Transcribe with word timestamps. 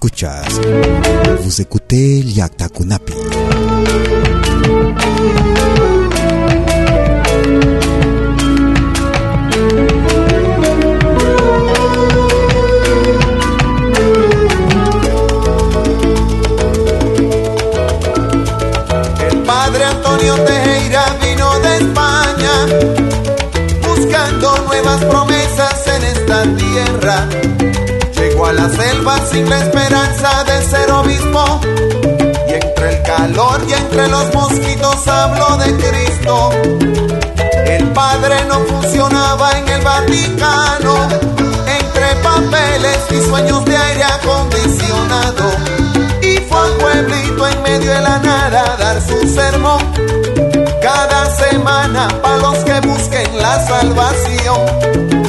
Escuchas. 0.00 0.58
Vous 1.42 1.60
écoutez 1.60 2.22
Yakta 2.24 2.70
Kunapi. 2.70 3.12
El 19.28 19.42
padre 19.42 19.84
Antonio 19.84 20.34
Tejera 20.46 21.04
vino 21.22 21.60
de 21.60 21.76
España 21.76 22.54
buscando 23.86 24.56
nuevas 24.66 25.04
promesas 25.04 25.86
en 25.88 26.04
esta 26.04 26.42
tierra. 26.56 27.39
A 28.50 28.52
la 28.52 28.68
selva 28.68 29.16
sin 29.30 29.48
la 29.48 29.60
esperanza 29.60 30.42
de 30.42 30.60
ser 30.64 30.90
obispo 30.90 31.60
y 32.48 32.54
entre 32.54 32.96
el 32.96 33.02
calor 33.02 33.60
y 33.68 33.72
entre 33.74 34.08
los 34.08 34.34
mosquitos 34.34 35.06
habló 35.06 35.56
de 35.58 35.76
Cristo. 35.76 36.50
El 37.66 37.84
padre 37.92 38.44
no 38.48 38.58
funcionaba 38.64 39.56
en 39.56 39.68
el 39.68 39.82
Vaticano 39.82 41.08
entre 41.78 42.16
papeles 42.24 42.98
y 43.12 43.20
sueños 43.20 43.64
de 43.66 43.76
aire 43.76 44.02
acondicionado 44.02 45.52
y 46.20 46.38
fue 46.48 46.58
al 46.58 46.72
pueblito 46.72 47.46
en 47.46 47.62
medio 47.62 47.92
de 47.92 48.00
la 48.00 48.18
nada 48.18 48.72
a 48.72 48.76
dar 48.76 49.00
su 49.00 49.28
sermón. 49.32 49.80
Cada 50.82 51.36
semana 51.36 52.08
para 52.20 52.38
los 52.38 52.58
que 52.64 52.80
busquen 52.80 53.38
la 53.38 53.64
salvación. 53.64 55.19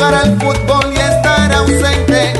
Jugar 0.00 0.14
al 0.14 0.40
fútbol 0.40 0.92
y 0.94 0.98
estar 0.98 1.52
ausente. 1.52 2.32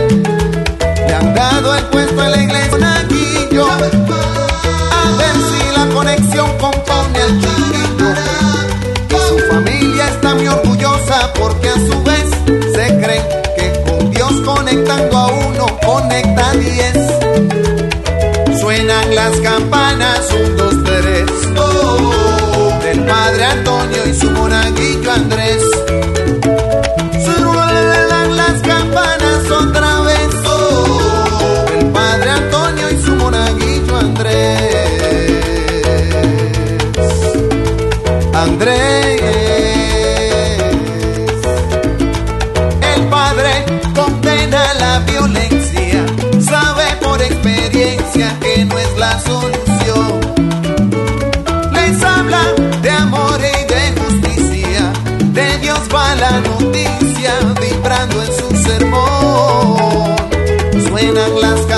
Le 1.07 1.15
han 1.15 1.35
dado 1.35 1.77
el 1.77 1.85
puesto 1.87 2.25
en 2.25 2.31
la 2.31 2.43
iglesia 2.43 2.79
Naguillo. 2.79 3.67
A 3.71 5.17
ver 5.19 5.37
si 5.49 5.79
la 5.79 5.95
conexión 5.95 6.49
compone 6.59 7.19
al 7.21 7.41
chiquillo. 7.41 8.09
Y 9.11 9.29
su 9.29 9.39
familia 9.51 10.09
está 10.09 10.35
muy 10.35 10.49
orgullosa 10.49 11.33
porque 11.35 11.69
a 11.69 11.75
su 11.75 12.03
vez 12.03 12.27
se 12.75 12.99
creen 12.99 13.25
que 13.57 13.83
con 13.87 14.11
Dios 14.11 14.33
conectando 14.43 15.19
a 15.19 15.27
uno 15.27 15.67
conecta 15.85 16.53
diez. 16.53 16.99
Suenan 18.59 19.15
las 19.15 19.37
campanas, 19.41 20.21
un, 20.33 20.57
dos, 20.57 20.85
tres. 20.85 21.27
Del 22.85 23.05
padre 23.05 23.45
Antonio 23.45 24.07
y 24.07 24.15
su 24.19 24.31
monaguillo 24.31 25.13
Andrés. 25.13 25.90
Las 61.41 61.70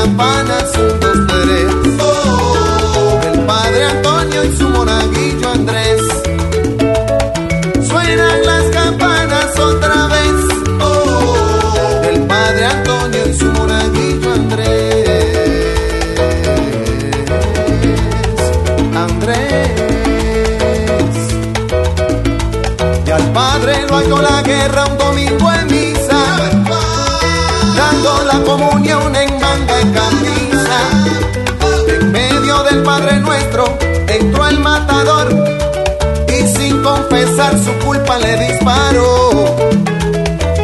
culpa 37.93 38.19
le 38.19 38.37
disparó. 38.47 39.57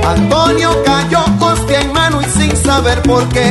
Antonio 0.07 0.71
cayó 0.85 1.21
hostia 1.41 1.81
en 1.81 1.93
mano 1.93 2.23
y 2.23 2.25
sin 2.25 2.57
saber 2.57 3.03
por 3.03 3.29
qué. 3.29 3.51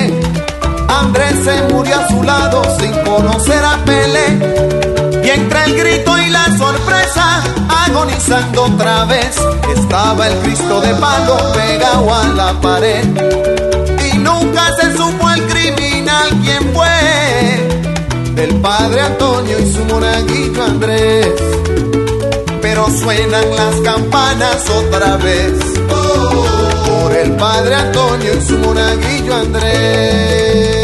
Andrés 0.88 1.36
se 1.44 1.74
murió 1.74 1.96
a 1.96 2.08
su 2.08 2.24
lado 2.24 2.64
sin 2.80 2.92
conocer 3.04 3.64
a 3.64 3.78
Pelé. 3.86 4.28
Y 5.24 5.30
entre 5.30 5.64
el 5.66 5.78
grito 5.78 6.18
y 6.18 6.30
la 6.30 6.46
sorpresa, 6.58 7.44
agonizando 7.86 8.64
otra 8.64 9.06
vez, 9.06 9.38
estaba 9.76 10.28
el 10.28 10.36
Cristo 10.40 10.82
de 10.82 10.94
palo 10.96 11.38
pegado 11.54 12.16
a 12.16 12.24
la 12.30 12.62
pared. 12.62 13.06
Y 14.12 14.18
nunca 14.18 14.76
se 14.80 14.98
supo 14.98 15.30
el 15.30 15.42
crimen 15.48 16.10
alguien 16.10 16.74
fue 16.74 18.34
del 18.34 18.56
padre 18.60 19.02
Antonio 19.02 19.60
y 19.60 19.72
su 19.72 19.86
monaguillo 19.86 20.64
Andrés. 20.64 21.67
Pero 22.78 22.92
suenan 22.92 23.56
las 23.56 23.76
campanas 23.82 24.70
otra 24.70 25.18
vez 25.18 25.54
por 25.90 27.12
el 27.12 27.32
padre 27.32 27.74
Antonio 27.74 28.38
y 28.38 28.42
su 28.46 28.56
monaguillo 28.60 29.34
Andrés. 29.36 30.78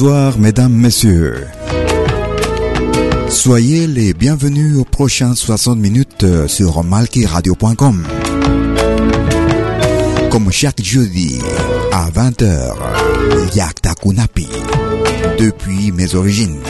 Bonsoir, 0.00 0.38
mesdames, 0.38 0.72
messieurs. 0.72 1.46
Soyez 3.28 3.86
les 3.86 4.14
bienvenus 4.14 4.78
aux 4.78 4.86
prochaines 4.86 5.36
60 5.36 5.78
minutes 5.78 6.24
sur 6.46 6.82
malkiradio.com. 6.82 8.06
Comme 10.30 10.50
chaque 10.50 10.82
jeudi 10.82 11.38
à 11.92 12.08
20h, 12.08 12.76
Yakta 13.54 13.94
Kunapi, 13.94 14.48
depuis 15.38 15.92
mes 15.92 16.14
origines. 16.14 16.60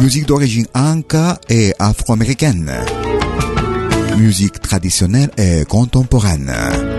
Musique 0.00 0.26
d'origine 0.26 0.66
anka 0.74 1.38
et 1.48 1.72
afro-américaine. 1.78 2.72
Musique 4.18 4.60
traditionnelle 4.60 5.30
et 5.38 5.64
contemporaine. 5.64 6.95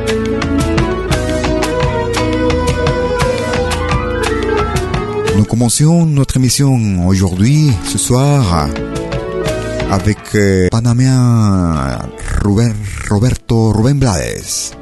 Nous 5.38 5.46
commençons 5.46 6.06
notre 6.06 6.38
émission 6.38 7.08
aujourd'hui, 7.08 7.72
ce 7.86 7.98
soir, 7.98 8.68
avec 9.92 10.18
euh, 10.36 10.68
Panaméen 10.72 12.00
Ruben- 12.44 12.74
Roberto 13.10 13.72
Rubén 13.72 14.00
Blades. 14.00 14.74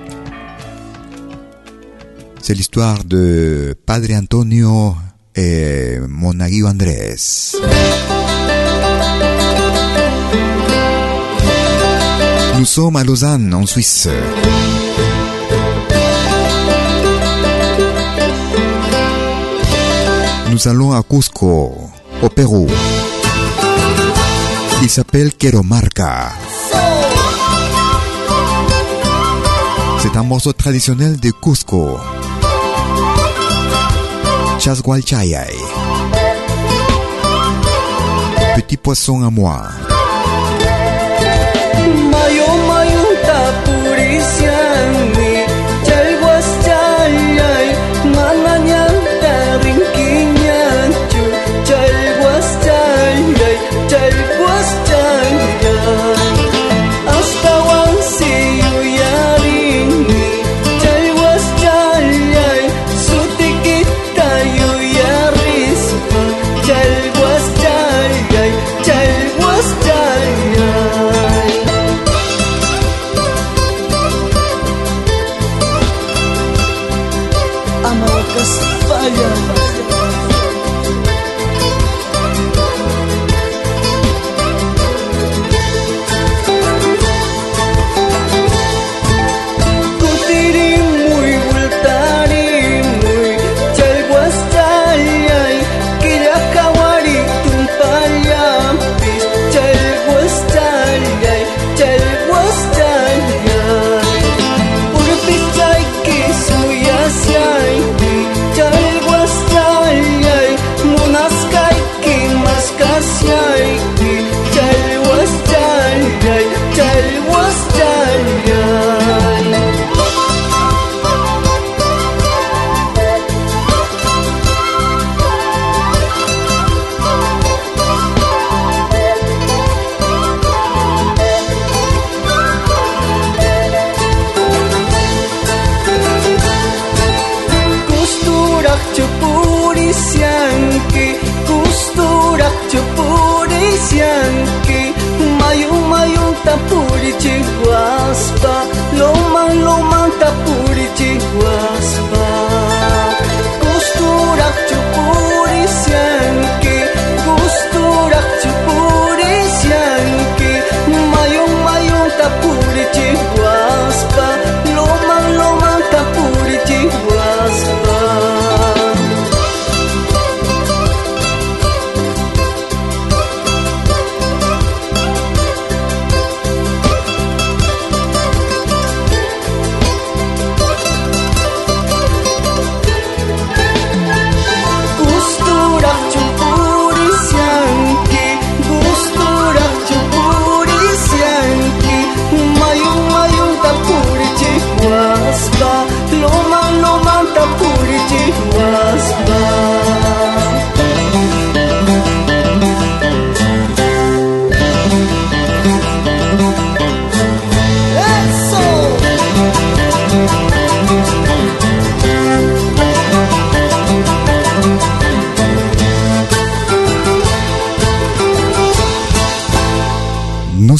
C'est 2.42 2.54
l'histoire 2.54 3.04
de 3.04 3.76
Padre 3.86 4.14
Antonio 4.14 4.96
et 5.36 5.98
Monaguillo 6.08 6.68
Andrés. 6.68 7.18
Nous 12.58 12.66
sommes 12.66 12.96
à 12.96 13.04
Lausanne, 13.04 13.54
en 13.54 13.66
Suisse. 13.66 14.08
Nous 20.56 20.70
allons 20.70 20.94
à 20.94 21.04
Cusco, 21.04 21.74
au 22.24 22.30
Pérou. 22.30 22.66
Il 24.82 24.90
s'appelle 24.90 25.34
Queromarca. 25.34 26.30
C'est 30.00 30.16
un 30.16 30.24
morceau 30.24 30.54
traditionnel 30.54 31.20
de 31.20 31.32
Cusco. 31.32 32.00
Chasgualchayay. 34.58 35.58
Petit 38.56 38.78
poisson 38.78 39.26
à 39.26 39.30
moi. 39.30 39.62
Mayo 42.12 42.48
mayo 42.66 43.06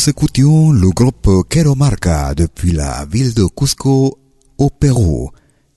écoutions 0.10 0.72
le 0.72 0.90
groupe 0.90 1.48
Quero 1.50 1.76
Marca 1.76 2.34
depuis 2.36 2.72
la 2.72 3.06
ville 3.06 3.34
de 3.34 3.46
Cusco 3.46 4.20
au 4.58 4.70
Pérou. 4.70 5.32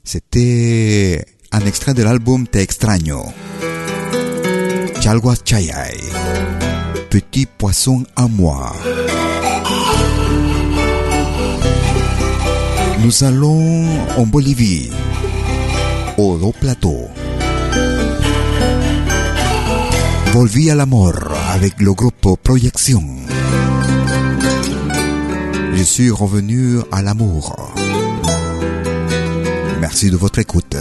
C'était 0.04 1.25
un 1.52 1.61
extrait 1.61 1.94
de 1.94 2.02
l'album 2.02 2.47
Te 2.47 2.58
extraño. 2.58 3.23
Chalguas 5.00 5.42
Chayay. 5.44 5.97
Petit 7.11 7.47
poisson 7.47 8.04
à 8.16 8.26
moi. 8.26 8.75
Nous 13.02 13.25
allons 13.25 13.87
en 14.16 14.26
Bolivie, 14.26 14.90
au 16.18 16.52
Plateau. 16.52 17.08
Volví 20.32 20.70
al 20.70 20.80
amor 20.80 21.14
avec 21.50 21.80
le 21.80 21.94
groupe 21.94 22.37
Proyección. 22.42 23.38
Je 25.78 25.85
suis 25.85 26.11
revenu 26.11 26.80
à 26.90 27.02
l'amour. 27.02 27.54
Merci 29.80 30.11
de 30.11 30.16
votre 30.16 30.40
écoute. 30.40 30.76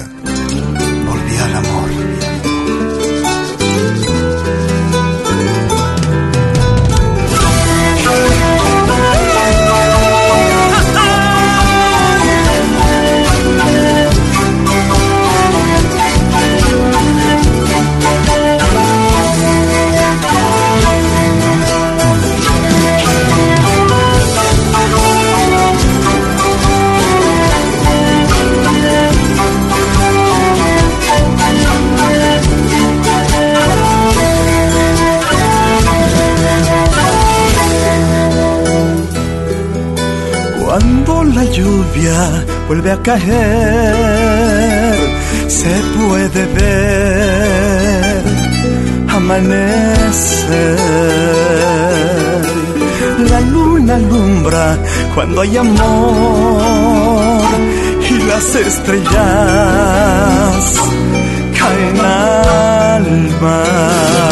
Cuando 41.07 41.35
la 41.35 41.45
lluvia 41.45 42.45
vuelve 42.67 42.91
a 42.91 43.01
caer, 43.01 44.97
se 45.47 45.81
puede 45.97 46.45
ver 46.47 48.23
amanecer. 49.07 50.77
La 53.29 53.39
luna 53.39 53.95
alumbra 53.95 54.77
cuando 55.15 55.41
hay 55.41 55.55
amor 55.55 57.41
y 58.09 58.13
las 58.27 58.55
estrellas 58.55 59.13
caen 61.57 61.99
al 61.99 63.41
mar. 63.41 64.27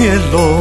Cielo, 0.00 0.59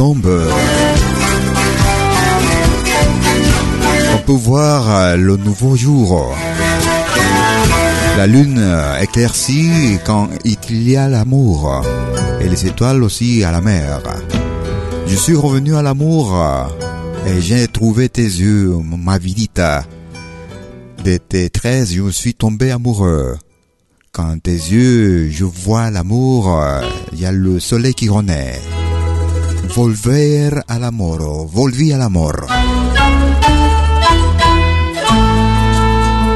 on 0.00 0.14
peut 4.24 4.32
voir 4.32 4.90
euh, 4.90 5.16
le 5.16 5.36
nouveau 5.36 5.76
jour. 5.76 6.32
La 8.16 8.26
lune 8.26 8.58
euh, 8.58 9.00
éclaircie 9.00 9.98
quand 10.04 10.28
il 10.44 10.88
y 10.88 10.96
a 10.96 11.08
l'amour 11.08 11.82
et 12.40 12.48
les 12.48 12.66
étoiles 12.66 13.02
aussi 13.02 13.42
à 13.42 13.50
la 13.50 13.60
mer. 13.60 14.00
Je 15.06 15.16
suis 15.16 15.34
revenu 15.34 15.74
à 15.74 15.82
l'amour 15.82 16.40
euh, 16.40 16.64
et 17.26 17.40
j'ai 17.40 17.66
trouvé 17.66 18.08
tes 18.08 18.22
yeux, 18.22 18.76
ma 18.84 19.18
vidita. 19.18 19.84
De 21.04 21.16
tes 21.16 21.50
traits, 21.50 21.88
je 21.92 22.02
me 22.02 22.12
suis 22.12 22.34
tombé 22.34 22.70
amoureux. 22.70 23.36
Quand 24.12 24.40
tes 24.40 24.52
yeux, 24.52 25.28
je 25.30 25.44
vois 25.44 25.90
l'amour, 25.90 26.60
il 27.12 27.20
y 27.20 27.26
a 27.26 27.32
le 27.32 27.60
soleil 27.60 27.94
qui 27.94 28.08
renaît. 28.08 28.60
Volver 29.74 30.64
al 30.66 30.84
amor, 30.84 31.50
volví 31.50 31.92
al 31.92 32.02
amor. 32.02 32.46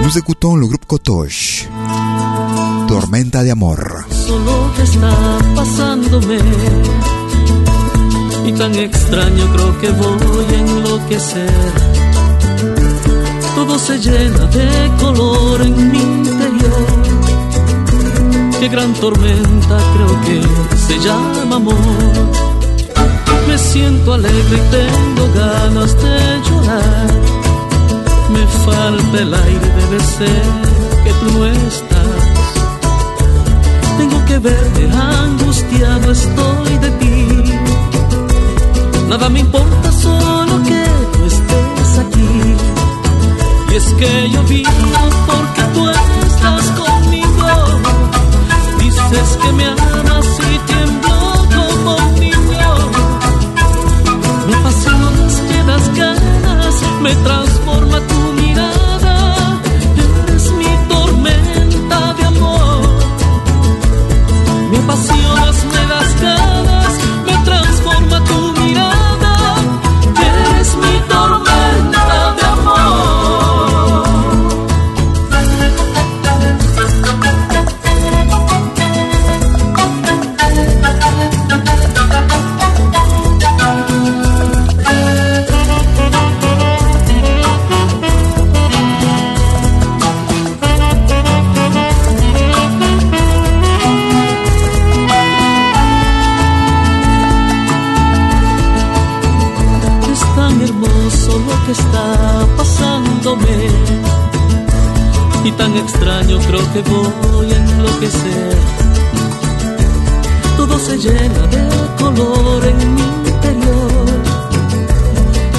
Nous 0.02 0.16
écoutons 0.16 0.56
le 0.56 0.66
groupe 0.66 0.86
Kotosh. 0.86 1.66
Tormenta 2.88 3.42
de 3.42 3.50
amor. 3.50 4.04
solo 4.26 4.72
que 4.76 4.82
está 4.82 5.38
pasándome 5.54 6.38
y 8.46 8.52
tan 8.52 8.74
extraño 8.74 9.44
creo 9.52 9.80
que 9.80 9.90
voy 9.90 10.44
a 10.44 10.58
enloquecer. 10.58 11.72
Todo 13.54 13.78
se 13.78 13.98
llena 13.98 14.44
de 14.46 14.90
color 15.00 15.62
en 15.62 15.92
mi 15.92 15.98
interior. 15.98 16.86
Qué 18.58 18.68
gran 18.68 18.92
tormenta 18.94 19.76
creo 19.94 20.20
que 20.26 20.36
se 20.86 20.98
llama 20.98 21.56
amor. 21.56 22.51
Me 23.52 23.58
siento 23.58 24.14
alegre 24.14 24.56
y 24.56 24.70
tengo 24.70 25.28
ganas 25.34 25.94
de 26.02 26.40
llorar. 26.48 27.10
Me 28.30 28.46
falta 28.64 29.18
el 29.18 29.34
aire, 29.34 29.68
debe 29.78 30.00
ser 30.00 30.42
que 31.04 31.12
tú 31.20 31.38
no 31.38 31.44
estás. 31.44 32.22
Tengo 33.98 34.24
que 34.24 34.38
verte, 34.38 34.88
angustiado 34.90 36.12
estoy 36.12 36.78
de 36.78 36.90
ti. 36.92 37.26
Nada 39.10 39.28
me 39.28 39.40
importa, 39.40 39.92
solo 40.00 40.62
que 40.62 40.84
tú 41.12 41.24
estés 41.26 41.98
aquí. 42.06 42.32
Y 43.70 43.74
es 43.74 43.84
que 43.98 44.30
yo 44.30 44.42
vivo 44.44 44.70
porque 45.26 45.62
tú 45.74 45.90
estás 45.90 46.64
conmigo. 46.80 47.48
Dices 48.78 49.38
que 49.42 49.52
me 49.52 49.66
amas 49.66 49.91
ganas, 57.14 57.51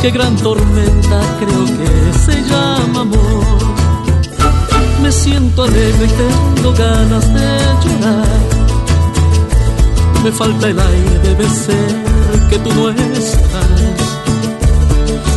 Qué 0.03 0.11
gran 0.11 0.35
tormenta 0.35 1.21
creo 1.39 1.63
que 1.77 2.19
se 2.25 2.41
llama 2.41 3.01
amor. 3.03 3.45
Me 5.01 5.09
siento 5.09 5.63
alegre 5.63 6.05
y 6.05 6.09
tengo 6.09 6.73
ganas 6.73 7.33
de 7.33 7.47
llorar. 7.83 8.27
Me 10.21 10.31
falta 10.33 10.67
el 10.67 10.77
aire, 10.77 11.19
debe 11.23 11.49
ser 11.49 12.49
que 12.49 12.59
tú 12.59 12.73
no 12.73 12.89
estás. 12.89 14.03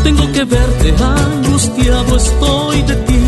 Tengo 0.03 0.33
que 0.33 0.45
verte, 0.45 0.95
angustiado 1.01 2.17
estoy 2.17 2.83
de 2.83 2.97
ti. 2.97 3.23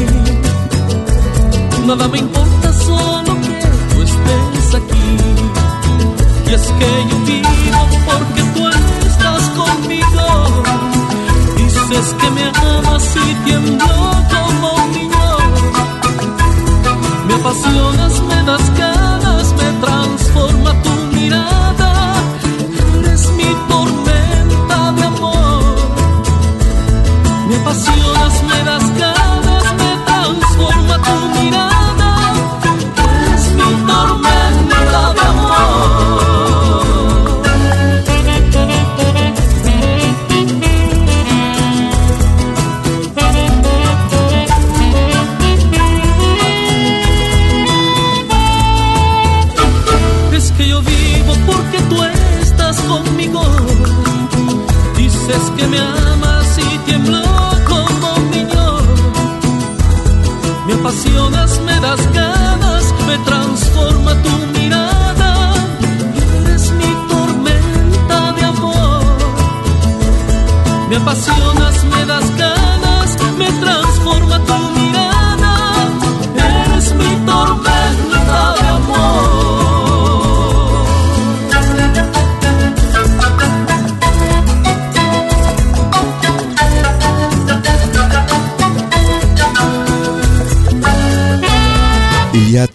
Nada 1.86 2.08
me 2.08 2.18
importa, 2.18 2.72
solo 2.72 3.32
que 3.42 3.94
tú 3.94 4.02
estés 4.02 4.74
aquí. 4.74 5.08
Y 6.50 6.52
es 6.52 6.62
que 6.62 6.90
yo 7.10 7.16
vivo 7.26 7.86
porque 8.06 8.47
que 12.06 12.30
me 12.30 12.44
amas 12.44 13.16
y 13.16 13.34
tiemblo 13.44 13.86
como 14.30 14.72
un 14.84 14.92
niño. 14.92 15.36
Me 17.26 17.34
apasionas, 17.34 18.22
me 18.22 18.42
das 18.44 18.78
ganas, 18.78 19.52
me 19.54 19.68
transforma 19.84 20.82
tu 20.82 20.90
mirada. 21.16 22.14
Eres 22.98 23.30
mi 23.32 23.50
tormenta 23.68 24.92
de 24.92 25.02
amor. 25.02 25.76
Me 27.48 27.56
apasionas, 27.56 28.42
me 28.44 28.64
das 28.64 28.87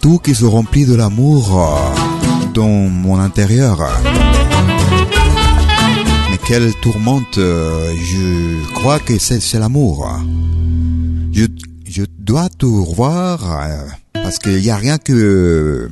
tout 0.04 0.18
qui 0.18 0.34
se 0.34 0.44
remplit 0.44 0.84
de 0.84 0.94
l'amour 0.94 1.58
euh, 1.58 2.52
dans 2.52 2.68
mon 2.68 3.18
intérieur. 3.18 3.78
Mais 6.30 6.36
quelle 6.46 6.74
tourmente, 6.82 7.38
euh, 7.38 7.90
je 7.96 8.70
crois 8.74 8.98
que 8.98 9.18
c'est 9.18 9.58
l'amour. 9.58 10.06
Je, 11.32 12.04
dois 12.18 12.50
te 12.50 12.66
revoir 12.66 13.62
euh, 13.62 13.86
parce 14.12 14.38
qu'il 14.38 14.60
n'y 14.60 14.68
a 14.68 14.76
rien 14.76 14.98
que 14.98 15.90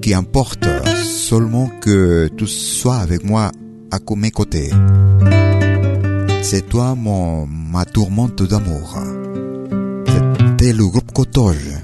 qui 0.00 0.14
importe, 0.14 0.68
seulement 1.02 1.68
que 1.80 2.30
tu 2.36 2.46
sois 2.46 2.98
avec 2.98 3.24
moi 3.24 3.50
à 3.90 3.98
mes 4.14 4.30
côtés. 4.30 4.70
C'est 6.42 6.68
toi 6.68 6.94
mon 6.94 7.44
ma 7.44 7.84
tourmente 7.84 8.44
d'amour. 8.44 9.02
C'était 10.06 10.72
le 10.72 10.86
groupe 10.86 11.10
Cotoge 11.12 11.80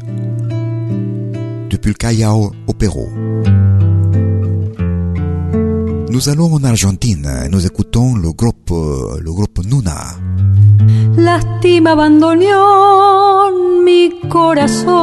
Callao 1.94 2.53
au 2.66 2.72
Pérou. 2.72 3.09
Nous 6.11 6.29
allons 6.29 6.53
en 6.55 6.64
Argentine, 6.64 7.49
nous 7.51 7.64
écoutons 7.66 8.16
le 8.16 8.33
groupe, 8.33 8.70
le 8.70 9.33
groupe 9.33 9.61
Nuna. 9.64 10.16
Lástima 11.16 11.92
abandonó 11.92 13.51
mi 13.85 14.11
corazón, 14.29 14.94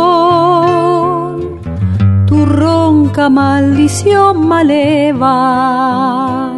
tu 2.26 2.46
ronca 2.46 3.30
maldición 3.30 4.48
maleva. 4.48 6.53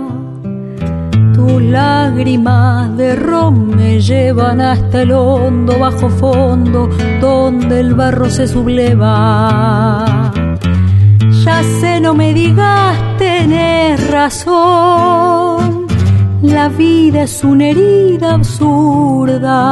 Tus 1.48 1.62
lágrimas 1.62 2.98
de 2.98 3.16
ron 3.16 3.76
me 3.76 4.02
llevan 4.02 4.62
hasta 4.62 5.04
el 5.04 5.12
hondo 5.12 5.78
bajo 5.78 6.10
fondo, 6.10 6.90
donde 7.22 7.82
el 7.82 7.94
barro 7.94 8.32
se 8.32 8.48
subleva. 8.48 10.32
Ya 11.44 11.62
sé, 11.80 12.00
no 12.02 12.16
me 12.16 12.34
digas, 12.34 12.98
tenés 13.20 14.10
razón. 14.10 15.86
La 16.42 16.68
vida 16.70 17.22
es 17.24 17.44
una 17.44 17.68
herida 17.70 18.34
absurda. 18.34 19.70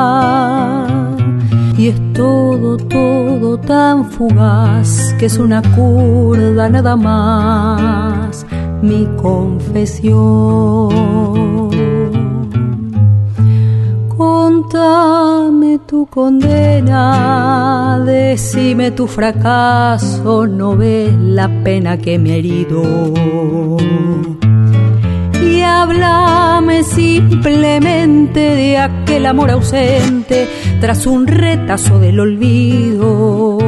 Y 1.76 1.88
es 1.88 2.14
todo, 2.14 2.78
todo 2.78 3.58
tan 3.58 4.12
fugaz 4.12 5.16
que 5.18 5.26
es 5.26 5.40
una 5.40 5.64
curda 5.76 6.70
nada 6.70 6.96
más. 6.96 8.46
Mi 8.84 9.08
confesión. 9.18 10.94
Contame 14.74 15.78
tu 15.86 16.08
condena, 16.08 18.02
decime 18.04 18.90
tu 18.90 19.06
fracaso, 19.06 20.48
no 20.48 20.76
ves 20.76 21.14
la 21.14 21.48
pena 21.64 22.00
que 22.00 22.18
me 22.18 22.32
ha 22.32 22.36
herido. 22.38 22.82
Y 25.44 25.62
háblame 25.62 26.84
simplemente 26.84 28.40
de 28.40 28.80
aquel 28.80 29.28
amor 29.28 29.52
ausente 29.52 30.48
tras 30.82 31.06
un 31.06 31.28
retazo 31.28 32.00
del 32.00 32.20
olvido. 32.20 33.60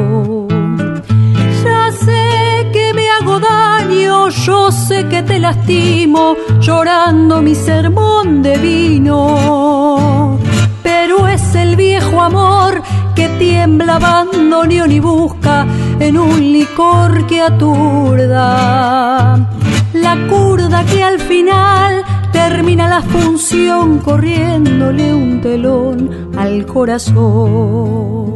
Ya 1.64 1.92
sé 1.92 2.68
que 2.74 2.94
me 2.96 3.08
hago 3.12 3.40
daño, 3.40 4.30
yo 4.30 4.72
sé 4.72 5.06
que 5.08 5.22
te 5.22 5.38
lastimo, 5.38 6.36
llorando 6.60 7.44
mi 7.44 7.54
sermón 7.54 8.42
de 8.42 8.58
vino. 8.58 9.85
El 11.56 11.76
viejo 11.76 12.22
amor 12.22 12.82
que 13.16 13.28
tiembla 13.40 13.98
bandoneón 14.00 14.92
y 14.92 15.00
busca 15.00 15.66
en 16.00 16.18
un 16.18 16.40
licor 16.40 17.26
que 17.28 17.42
aturda. 17.42 19.36
La 19.94 20.28
curda 20.28 20.84
que 20.86 21.04
al 21.04 21.20
final 21.20 22.04
termina 22.32 22.88
la 22.88 23.02
función 23.02 24.00
corriéndole 24.00 25.14
un 25.14 25.42
telón 25.42 26.32
al 26.38 26.66
corazón 26.66 28.36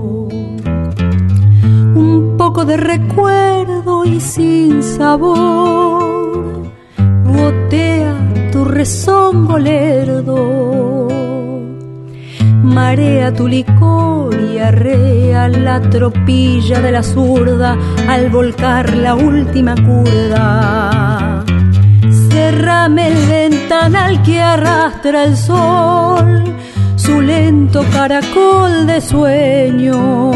un 1.95 2.35
poco 2.37 2.65
de 2.65 2.77
recuerdo 2.77 4.05
y 4.05 4.19
sin 4.19 4.81
sabor. 4.81 6.63
Gotea 7.25 8.15
tu 8.51 8.65
rezongo 8.65 9.57
lerdo, 9.57 11.08
marea 12.69 13.33
tu 13.33 13.47
licor 13.47 14.33
y 14.39 14.59
arrea 14.59 15.49
la 15.49 15.81
tropilla 15.81 16.79
de 16.79 16.91
la 16.91 17.03
zurda 17.03 17.77
al 18.07 18.29
volcar 18.29 18.95
la 18.95 19.15
última 19.15 19.75
curda. 19.75 21.43
Cerrame 22.29 23.07
el 23.07 23.27
ventanal 23.27 24.21
que 24.23 24.41
arrastra 24.41 25.25
el 25.25 25.35
sol, 25.35 26.43
su 26.95 27.21
lento 27.21 27.83
caracol 27.91 28.85
de 28.87 29.01
sueño. 29.01 30.31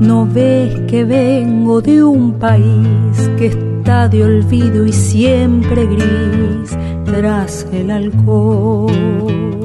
No 0.00 0.26
ves 0.26 0.80
que 0.88 1.04
vengo 1.04 1.80
de 1.80 2.04
un 2.04 2.34
país 2.38 3.30
que 3.38 3.46
está 3.46 4.08
de 4.08 4.24
olvido 4.24 4.84
y 4.84 4.92
siempre 4.92 5.86
gris 5.86 6.76
tras 7.06 7.66
el 7.72 7.90
alcohol. 7.90 9.55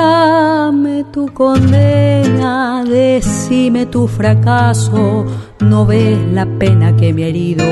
Contame 0.00 1.04
tu 1.12 1.26
condena, 1.26 2.82
decime 2.84 3.84
tu 3.84 4.06
fracaso, 4.08 5.26
no 5.60 5.84
ves 5.84 6.18
la 6.32 6.46
pena 6.46 6.96
que 6.96 7.12
me 7.12 7.24
ha 7.24 7.26
herido. 7.26 7.66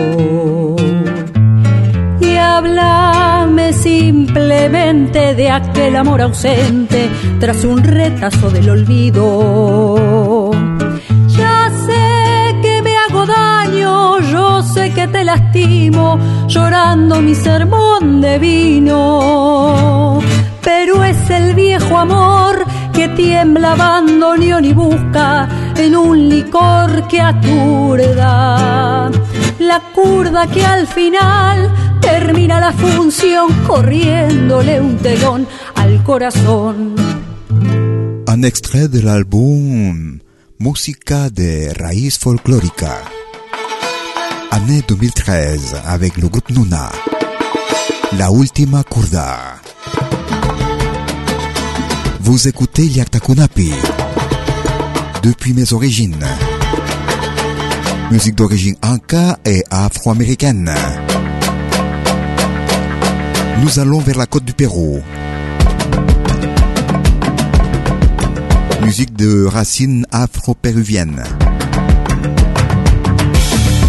Y 2.20 2.36
háblame 2.36 3.72
simplemente 3.72 5.34
de 5.36 5.48
aquel 5.48 5.96
amor 5.96 6.20
ausente 6.20 7.08
tras 7.40 7.64
un 7.64 7.82
retazo 7.82 8.50
del 8.50 8.68
olvido. 8.68 10.50
Ya 11.28 11.70
sé 11.86 12.56
que 12.60 12.82
me 12.82 12.94
hago 12.94 13.24
daño, 13.24 14.20
yo 14.20 14.62
sé 14.62 14.92
que 14.92 15.08
te 15.08 15.24
lastimo, 15.24 16.18
llorando 16.46 17.22
mi 17.22 17.34
sermón 17.34 18.20
de 18.20 18.38
vino. 18.38 20.18
El 21.30 21.54
viejo 21.54 21.98
amor 21.98 22.64
que 22.92 23.08
tiembla 23.08 23.74
bandoneón 23.74 24.64
y 24.64 24.72
busca 24.72 25.48
en 25.76 25.94
un 25.94 26.28
licor 26.28 27.06
que 27.06 27.20
aturda. 27.20 29.10
La 29.58 29.80
curda 29.94 30.46
que 30.46 30.64
al 30.64 30.86
final 30.86 31.70
termina 32.00 32.60
la 32.60 32.72
función 32.72 33.52
corriéndole 33.66 34.80
un 34.80 34.96
telón 34.96 35.46
al 35.74 36.02
corazón. 36.02 36.94
Un 38.26 38.44
extrait 38.44 38.88
de 38.90 39.02
l'album 39.02 40.20
Música 40.60 41.30
de 41.30 41.72
raíz 41.72 42.18
folclórica. 42.18 43.00
Année 44.50 44.82
2013 44.88 45.72
avec 45.84 46.16
le 46.16 46.28
groupe 46.28 46.50
Nuna. 46.50 46.90
La 48.16 48.30
última 48.30 48.82
curda. 48.82 49.57
Vous 52.28 52.46
écoutez 52.46 52.84
Yaktakunapi. 52.84 53.72
Depuis 55.22 55.54
mes 55.54 55.72
origines. 55.72 56.26
Musique 58.10 58.34
d'origine 58.34 58.74
inca 58.82 59.38
et 59.46 59.64
afro-américaine. 59.70 60.70
Nous 63.62 63.78
allons 63.78 64.00
vers 64.00 64.18
la 64.18 64.26
côte 64.26 64.44
du 64.44 64.52
Pérou. 64.52 65.00
Musique 68.82 69.16
de 69.16 69.46
racines 69.46 70.04
afro-péruviennes. 70.12 71.24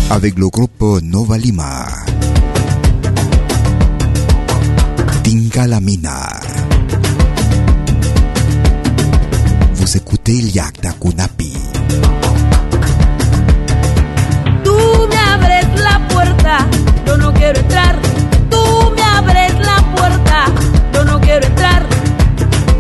Avec 0.10 0.40
le 0.40 0.48
groupe 0.48 1.02
Nova 1.04 1.38
Lima. 1.38 1.88
Tinga 5.24 5.68
Mina. 9.90 9.98
écouter 9.98 10.52
Yakta 10.52 10.94
Kunapi. 10.94 11.52
Tú 14.64 15.08
me 15.10 15.18
abres 15.18 15.68
la 15.82 16.08
puerta, 16.10 16.68
yo 17.08 17.18
no 17.18 17.34
quiero 17.34 17.60
entrar. 17.60 17.96
Tú 18.52 18.92
me 18.96 19.02
abres 19.02 19.54
la 19.60 19.78
puerta, 19.96 20.46
yo 20.94 21.06
no 21.06 21.20
quiero 21.22 21.46
entrar. 21.48 21.84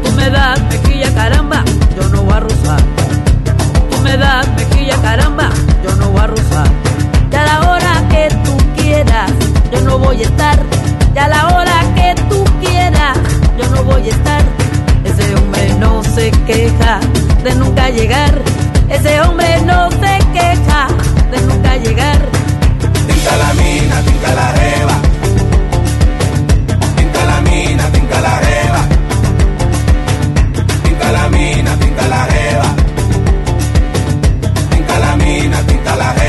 Tú 0.03 0.11
me 0.11 0.29
das 0.29 0.61
mejilla, 0.69 1.13
caramba, 1.15 1.63
yo 1.95 2.09
no 2.09 2.21
voy 2.23 2.33
a 2.33 2.39
rozar. 2.41 2.81
Tú 3.89 4.01
me 4.03 4.17
das 4.17 4.47
mejilla, 4.55 5.01
caramba, 5.01 5.49
yo 5.83 5.95
no 5.95 6.11
voy 6.11 6.21
a 6.21 6.27
rozar. 6.27 6.69
Ya 7.31 7.43
la 7.45 7.71
hora 7.71 8.07
que 8.09 8.29
tú 8.45 8.57
quieras, 8.75 9.31
yo 9.71 9.81
no 9.81 9.97
voy 9.97 10.19
a 10.19 10.25
estar. 10.27 10.59
Ya 11.15 11.27
la 11.27 11.47
hora 11.47 11.81
que 11.95 12.15
tú 12.29 12.43
quieras, 12.61 13.17
yo 13.57 13.67
no 13.69 13.83
voy 13.83 14.09
a 14.09 14.11
estar. 14.11 14.68
Hombre 15.49 15.73
no 15.79 16.03
se 16.03 16.29
queja 16.45 16.99
de 17.43 17.55
nunca 17.55 17.89
llegar. 17.89 18.39
Ese 18.87 19.19
hombre 19.19 19.59
no 19.61 19.89
se 19.89 20.19
queja 20.31 20.87
de 21.31 21.41
nunca 21.41 21.75
llegar. 21.77 22.19
Tinca 23.07 23.35
la 23.35 23.53
mina, 23.55 24.01
tinca 24.03 24.35
la 24.35 24.51
reba. 24.51 24.95
Tinca 26.97 27.25
la 27.25 27.41
mina, 27.41 27.83
tinca 27.91 28.21
la 28.21 28.39
reba. 28.41 28.81
Tinca 30.83 31.11
la 31.13 31.29
mina, 31.29 31.75
tinca 31.79 32.07
la 32.07 32.25
reba. 32.27 32.75
Tinca 34.69 34.99
la 34.99 35.15
mina, 35.15 35.61
tinca 35.65 35.95
la 35.95 36.13
reba. 36.13 36.28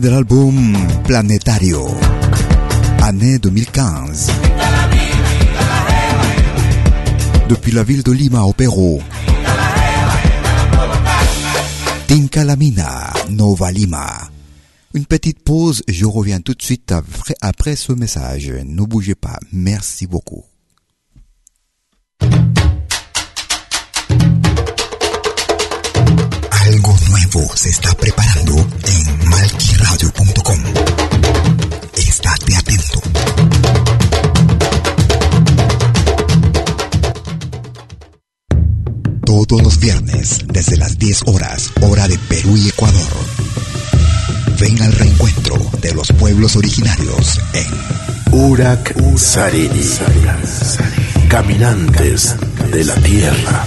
De 0.00 0.08
l'album 0.08 0.76
Planétario, 1.04 1.86
année 3.02 3.38
2015. 3.38 4.30
Depuis 7.48 7.70
la 7.70 7.84
ville 7.84 8.02
de 8.02 8.10
Lima 8.10 8.42
au 8.42 8.52
Pérou. 8.52 9.00
Tinca 12.08 12.44
la 12.44 12.56
Mina, 12.56 13.12
Nova 13.30 13.70
Lima. 13.70 14.30
Une 14.94 15.06
petite 15.06 15.44
pause, 15.44 15.82
je 15.86 16.06
reviens 16.06 16.40
tout 16.40 16.54
de 16.54 16.62
suite 16.62 16.90
après, 16.90 17.34
après 17.40 17.76
ce 17.76 17.92
message. 17.92 18.52
Ne 18.64 18.82
bougez 18.82 19.14
pas, 19.14 19.38
merci 19.52 20.06
beaucoup. 20.06 20.44
Nuevo 27.08 27.50
se 27.54 27.70
está 27.70 27.92
preparando 27.94 28.54
en 28.54 29.28
malquiradio.com. 29.28 30.58
Estate 31.96 32.56
atento. 32.56 33.00
Todos 39.24 39.62
los 39.62 39.78
viernes, 39.78 40.38
desde 40.46 40.76
las 40.76 40.98
10 40.98 41.22
horas, 41.26 41.70
hora 41.80 42.06
de 42.08 42.18
Perú 42.18 42.56
y 42.56 42.68
Ecuador. 42.68 43.12
Ven 44.60 44.80
al 44.82 44.92
reencuentro 44.92 45.56
de 45.80 45.94
los 45.94 46.12
pueblos 46.12 46.56
originarios 46.56 47.40
en 47.52 48.38
Urak 48.38 48.94
Sarini. 49.16 49.80
Caminantes 51.28 52.36
de 52.70 52.84
la 52.84 52.94
Tierra. 52.96 53.66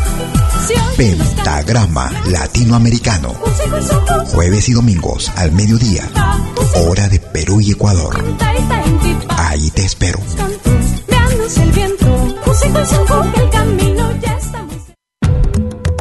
Pentagrama 0.97 2.11
Latinoamericano. 2.27 3.33
Jueves 4.27 4.69
y 4.69 4.73
domingos 4.73 5.31
al 5.35 5.51
mediodía. 5.51 6.07
Hora 6.75 7.09
de 7.09 7.19
Perú 7.19 7.59
y 7.61 7.71
Ecuador. 7.71 8.23
Ahí 9.29 9.69
te 9.71 9.85
espero. 9.85 10.19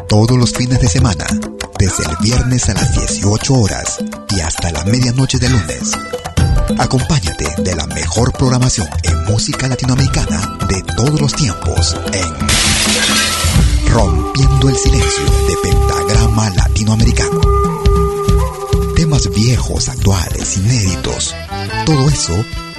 Todos 0.08 0.38
los 0.38 0.52
fines 0.52 0.80
de 0.80 0.88
semana, 0.88 1.26
desde 1.78 2.04
el 2.04 2.16
viernes 2.20 2.68
a 2.68 2.74
las 2.74 2.92
18 2.94 3.54
horas 3.54 3.98
y 4.30 4.40
hasta 4.40 4.72
la 4.72 4.84
medianoche 4.84 5.38
de 5.38 5.48
lunes. 5.48 5.92
Acompáñate 6.78 7.62
de 7.62 7.74
la 7.74 7.86
mejor 7.86 8.32
programación 8.32 8.88
en 9.02 9.24
música 9.24 9.68
latinoamericana 9.68 10.58
de 10.68 10.82
todos 10.96 11.20
los 11.20 11.32
tiempos 11.34 11.96
en 12.12 13.69
Rompiendo 13.92 14.68
el 14.68 14.76
Silencio 14.76 15.24
de 15.48 15.56
Pentagrama 15.62 16.50
Latinoamericano. 16.50 17.40
Temas 18.96 19.30
viejos, 19.30 19.88
actuales, 19.88 20.56
inéditos. 20.56 21.34
Todo 21.86 22.08
eso 22.08 22.32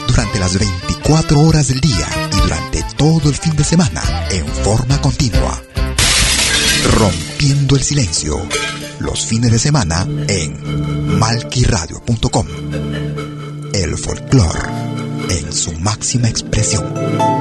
durante 0.07 0.39
las 0.39 0.57
24 0.57 1.39
horas 1.39 1.67
del 1.67 1.81
día 1.81 2.07
y 2.33 2.41
durante 2.41 2.83
todo 2.97 3.29
el 3.29 3.35
fin 3.35 3.55
de 3.55 3.63
semana 3.63 4.01
en 4.29 4.45
forma 4.47 4.99
continua. 5.01 5.61
Rompiendo 6.97 7.75
el 7.75 7.83
Silencio. 7.83 8.41
Los 8.99 9.25
fines 9.25 9.51
de 9.51 9.59
semana 9.59 10.07
en 10.27 11.19
malquiradio.com 11.19 12.47
el 13.73 13.97
folclore 13.97 14.59
en 15.29 15.53
su 15.53 15.71
máxima 15.79 16.27
expresión. 16.27 17.40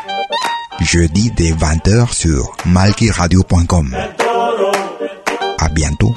jeudi 0.83 1.31
dès 1.31 1.51
20h 1.51 2.13
sur 2.13 2.55
malkiradio.com. 2.65 3.95
À 5.59 5.69
bientôt. 5.69 6.13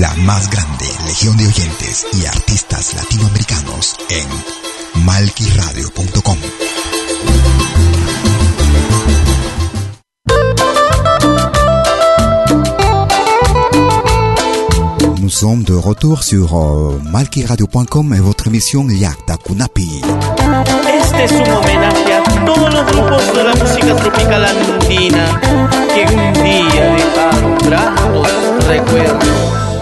la 0.00 0.12
más 0.16 0.50
grande 0.50 0.86
legión 1.06 1.36
de 1.36 1.46
oyentes 1.46 2.06
y 2.14 2.26
artistas 2.26 2.94
latinoamericanos 2.94 3.94
en 4.10 5.04
malquiradio.com. 5.04 6.38
Nous 15.24 15.30
sommes 15.30 15.62
de 15.62 15.72
retour 15.72 16.22
sur 16.22 16.54
euh, 16.54 17.00
malquiradio.com 17.10 18.12
et 18.12 18.20
votre 18.20 18.48
émission 18.48 18.86
Yakta 18.90 19.38
Kunapi. 19.38 20.02
Este 21.00 21.24
es 21.24 21.32
un 21.32 21.50
homenaje 21.50 22.12
a 22.12 22.44
todos 22.44 22.70
los 22.70 22.84
grupos 22.84 23.32
de 23.34 23.42
la 23.42 23.54
música 23.54 23.96
tropical 23.96 24.44
andina 24.44 25.40
que 25.94 26.14
un 26.14 26.32
día 26.44 26.92
dejaron 26.92 27.56
gratos 27.64 28.66
recuerdos. 28.68 29.73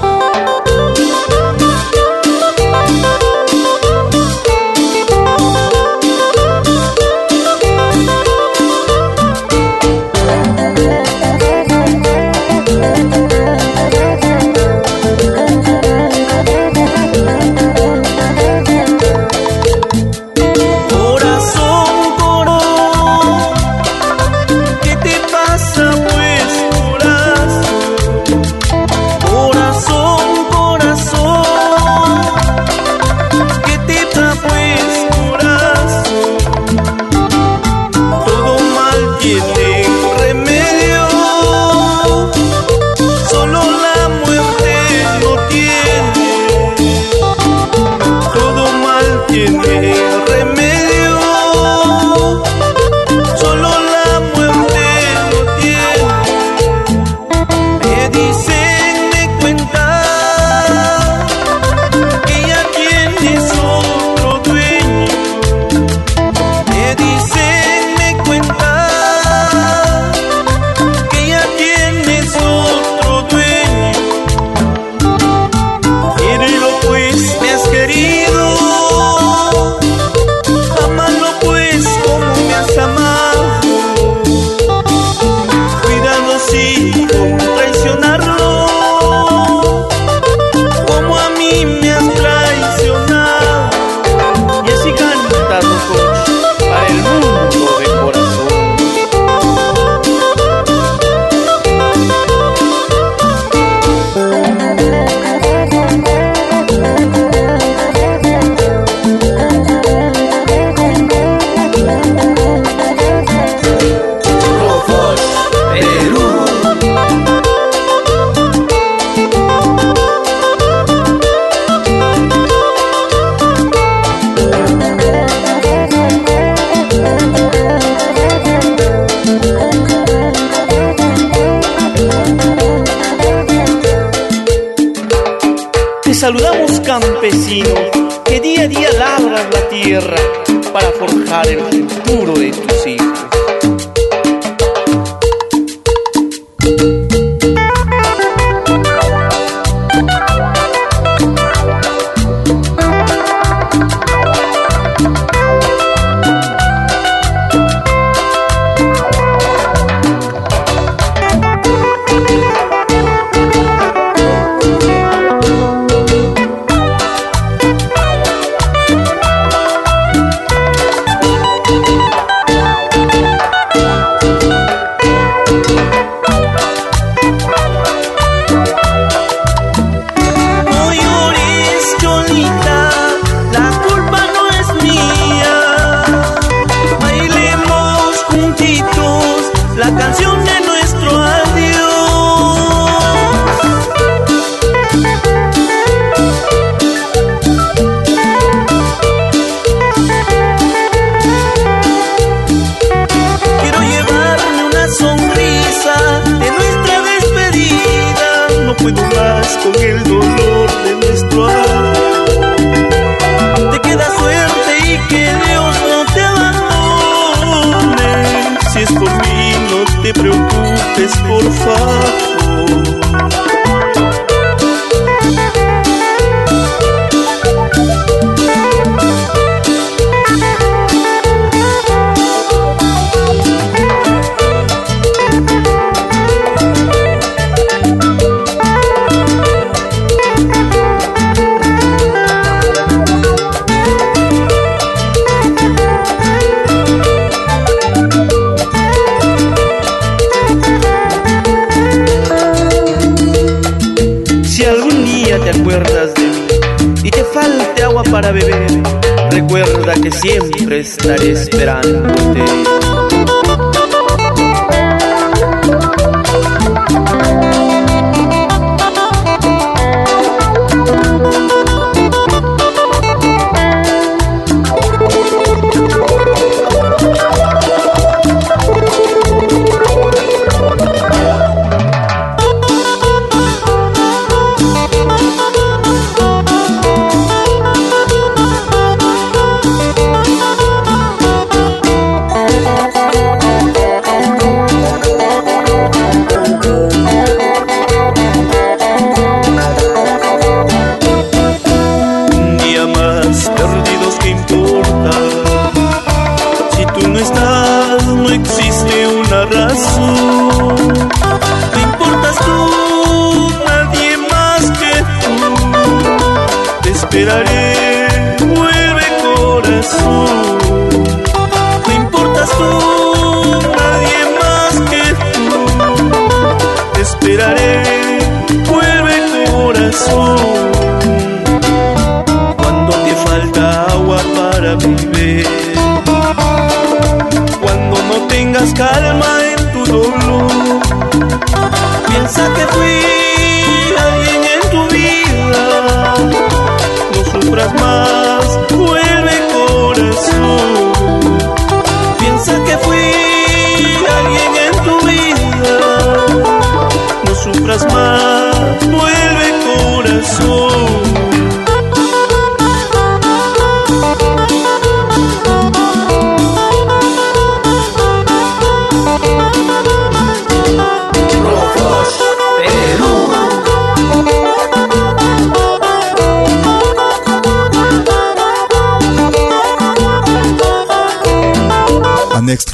that 261.03 261.23
is 261.23 261.49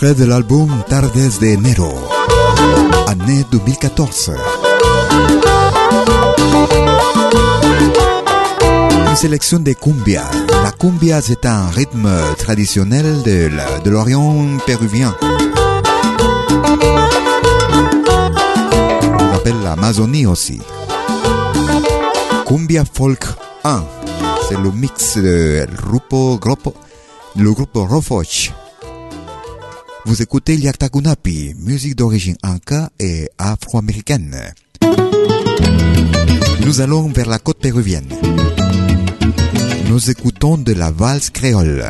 extrait 0.01 0.15
de 0.15 0.31
l'album 0.31 0.71
Tardes 0.89 1.11
de 1.13 1.47
Enero, 1.57 1.93
année 3.09 3.45
2014. 3.51 4.31
Une 9.09 9.17
sélection 9.17 9.59
des 9.59 9.75
cumbias. 9.75 10.31
La 10.63 10.71
cumbia, 10.71 11.21
c'est 11.21 11.45
un 11.47 11.67
rythme 11.67 12.09
traditionnel 12.39 13.25
de 13.25 13.91
l'Orient 13.91 14.59
péruvien. 14.65 15.17
On 19.19 19.33
l'appelle 19.33 19.61
l'Amazonie 19.65 20.27
aussi. 20.27 20.61
Cumbia 22.47 22.85
Folk 22.85 23.25
1. 23.65 23.83
C'est 24.49 24.61
le 24.61 24.71
mix 24.71 25.19
de 25.19 25.67
grupo, 25.77 26.39
grupo, 26.39 26.73
le 27.35 27.53
groupe 27.53 27.75
Rofoch. 27.75 28.53
Vous 30.09 30.23
écoutez 30.23 30.57
Liaktakunapi, 30.57 31.55
musique 31.59 31.95
d'origine 31.95 32.37
anka 32.43 32.89
et 32.99 33.29
afro-américaine. 33.37 34.39
Nous 36.65 36.81
allons 36.81 37.09
vers 37.09 37.29
la 37.29 37.39
côte 37.39 37.59
péruvienne. 37.59 38.09
Nous 39.91 40.11
écoutons 40.11 40.57
de 40.57 40.73
la 40.73 40.91
valse 40.91 41.29
créole. 41.29 41.85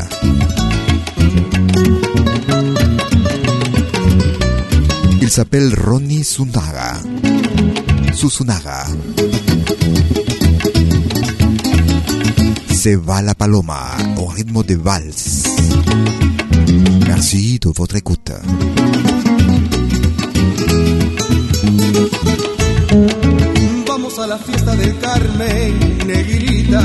Il 5.22 5.30
s'appelle 5.30 5.72
Ronnie 5.78 6.24
Sunaga. 6.24 6.94
Susunaga. 8.12 8.84
Se 12.74 12.96
va 12.96 13.22
la 13.22 13.36
paloma 13.36 13.96
au 14.16 14.24
rythme 14.24 14.64
de 14.64 14.74
valse. 14.74 15.44
Merci 17.08 17.58
de 17.58 17.70
votre 17.70 17.96
écoute. 17.96 18.32
Vamos 23.86 24.18
a 24.18 24.26
la 24.26 24.36
fiesta 24.36 24.76
del 24.76 24.98
Carmen, 24.98 25.98
negrita. 26.06 26.82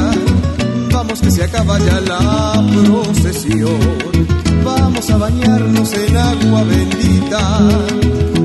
Vamos 0.94 1.20
que 1.20 1.30
se 1.30 1.44
acaba 1.44 1.78
ya 1.80 2.00
la 2.00 2.64
procesión. 2.72 3.80
Vamos 4.64 5.10
a 5.10 5.18
bañarnos 5.18 5.94
en 5.94 6.16
agua 6.16 6.64
bendita. 6.64 7.58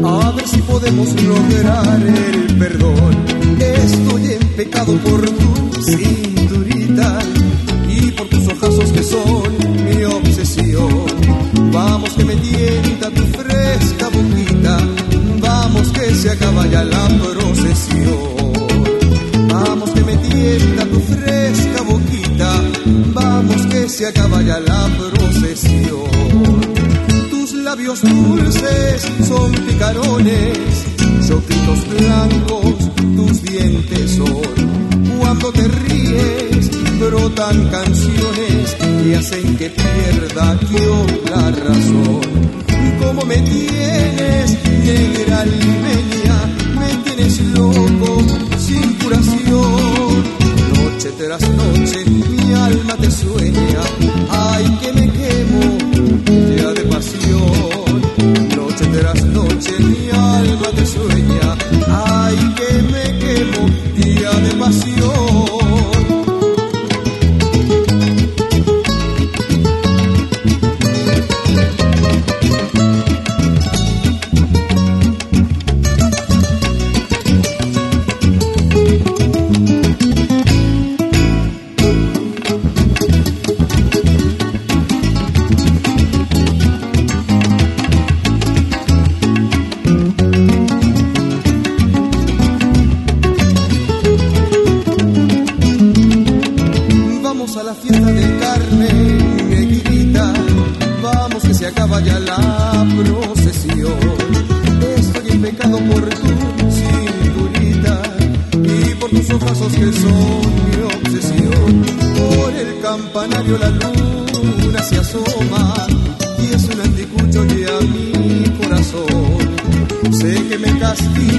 A 0.04 0.32
ver 0.32 0.48
si 0.48 0.60
podemos 0.62 1.08
lograr 1.22 2.00
el 2.02 2.58
perdón. 2.58 3.24
Estoy 3.60 4.32
en 4.32 4.48
pecado 4.56 4.96
por 4.98 5.20
tu 5.30 5.82
cinturita 5.84 7.18
y 7.88 8.10
por 8.10 8.26
tus 8.28 8.48
ojazos 8.48 8.90
que 8.90 9.02
son. 9.04 9.47
Vamos 11.78 12.10
que 12.10 12.24
me 12.24 12.34
tienta 12.34 13.08
tu 13.08 13.22
fresca 13.38 14.08
boquita. 14.08 14.78
Vamos 15.40 15.86
que 15.92 16.12
se 16.12 16.28
acaba 16.28 16.66
ya 16.66 16.82
la 16.82 17.06
procesión. 17.22 18.52
Vamos 19.48 19.90
que 19.90 20.00
me 20.02 20.16
tienta 20.16 20.84
tu 20.86 20.98
fresca 20.98 21.82
boquita. 21.82 22.50
Vamos 23.14 23.64
que 23.66 23.88
se 23.88 24.06
acaba 24.08 24.42
ya 24.42 24.58
la 24.58 24.88
procesión. 24.98 26.10
Tus 27.30 27.52
labios 27.52 28.02
dulces 28.02 29.06
son 29.28 29.52
picarones, 29.52 30.58
ojitos 31.30 31.80
blancos, 31.94 32.90
tus 33.16 33.42
dientes 33.42 34.16
son. 34.16 35.16
Cuando 35.20 35.52
te 35.52 35.68
ríes, 35.68 36.70
brotan 36.98 37.68
canciones 37.68 38.87
que 39.08 39.16
hacen 39.16 39.56
que 39.56 39.70
pierda 39.70 40.58
yo 40.70 41.06
la 41.30 41.50
razón. 41.50 42.20
Como 43.00 43.24
me 43.24 43.36
tienes, 43.36 44.58
negra 44.84 45.44
limeña, 45.46 46.36
me 46.78 46.90
tienes 47.04 47.40
loco, 47.56 48.22
sin 48.58 48.94
curación. 48.98 50.12
Noche 50.74 51.10
tras 51.16 51.40
noche, 51.48 52.04
mi 52.06 52.52
alma 52.52 52.94
te 52.96 53.10
sueña, 53.10 53.82
ay 54.30 54.78
que 54.80 54.92
me 54.92 55.06
quemo, 55.18 55.62
ya 56.56 56.72
de 56.72 56.82
pasión. 56.92 58.02
Noche 58.56 58.84
tras 58.94 59.24
noche, 59.24 59.72
mi 59.80 60.10
alma 60.10 60.68
te 60.76 60.84
sueña, 60.84 61.56
ay 61.88 62.17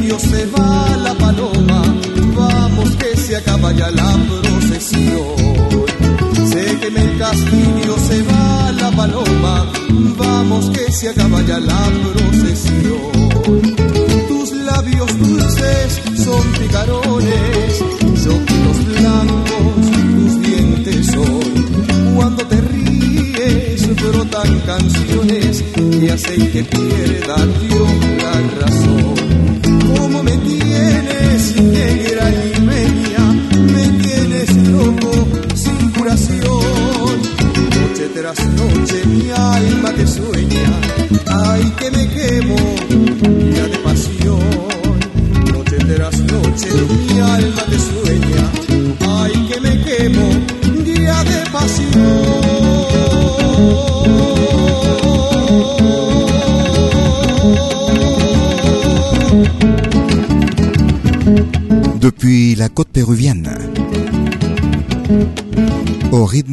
castillo 0.09 0.19
se 0.19 0.45
va 0.47 0.97
la 1.03 1.13
paloma. 1.13 1.81
Vamos 2.35 2.89
que 2.95 3.15
se 3.15 3.35
acaba 3.37 3.71
ya 3.73 3.91
la 3.91 4.17
procesión. 4.41 5.35
Sé 6.49 6.77
que 6.79 6.89
me 6.89 7.17
castillo 7.17 7.95
se 8.07 8.23
va 8.23 8.71
la 8.71 8.91
paloma. 8.91 9.71
Vamos 10.17 10.69
que 10.71 10.91
se 10.91 11.09
acaba 11.09 11.41
ya 11.43 11.59
la 11.59 11.83
procesión. 12.13 13.11
Tus 14.27 14.51
labios 14.51 15.19
dulces 15.19 16.01
son 16.25 16.43
picarones, 16.59 17.81
ojitos 18.35 18.85
blancos, 18.85 19.81
tus 20.15 20.41
dientes 20.41 21.07
son. 21.07 22.15
Cuando 22.15 22.45
te 22.47 22.61
ríes 22.61 23.95
brotan 23.95 24.59
canciones 24.61 25.63
que 25.73 26.11
hacen 26.11 26.51
que 26.51 26.63
pierda 26.63 27.37
yo 27.69 27.85
la 28.21 28.65
razón. 28.65 28.98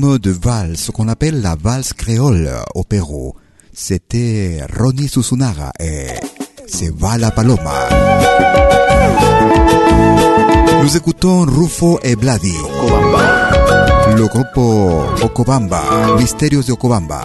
Rythme 0.07 0.19
de 0.19 0.31
valse, 0.31 0.91
qu'on 0.91 1.09
appelle 1.09 1.41
la 1.43 1.57
valse 1.57 1.93
créole 1.93 2.51
au 2.75 2.85
Pérou, 2.85 3.35
c'était 3.73 4.61
Ronnie 4.79 5.09
Susunaga 5.09 5.73
et 5.79 6.07
Se 6.69 6.91
va 6.93 7.19
la 7.19 7.31
paloma. 7.31 7.89
Nous 10.83 10.97
écoutons 10.97 11.45
Rufo 11.45 11.99
et 12.03 12.17
Bladi. 12.17 12.55
Le 14.17 14.27
grupo 14.27 15.03
Ocobamba, 15.23 15.83
Misterios 16.19 16.63
de 16.63 16.73
Ocobamba. 16.73 17.23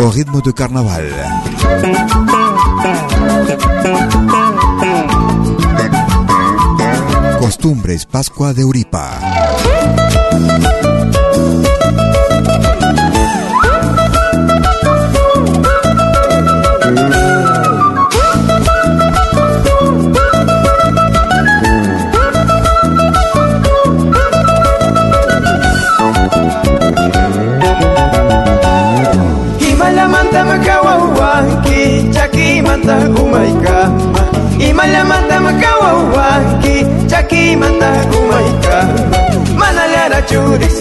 Au 0.00 0.08
rythme 0.10 0.40
de 0.40 0.52
carnaval. 0.52 1.06
Costumbres 7.40 8.06
Pascua 8.10 8.52
de 8.52 8.62
Uripa. 8.62 9.10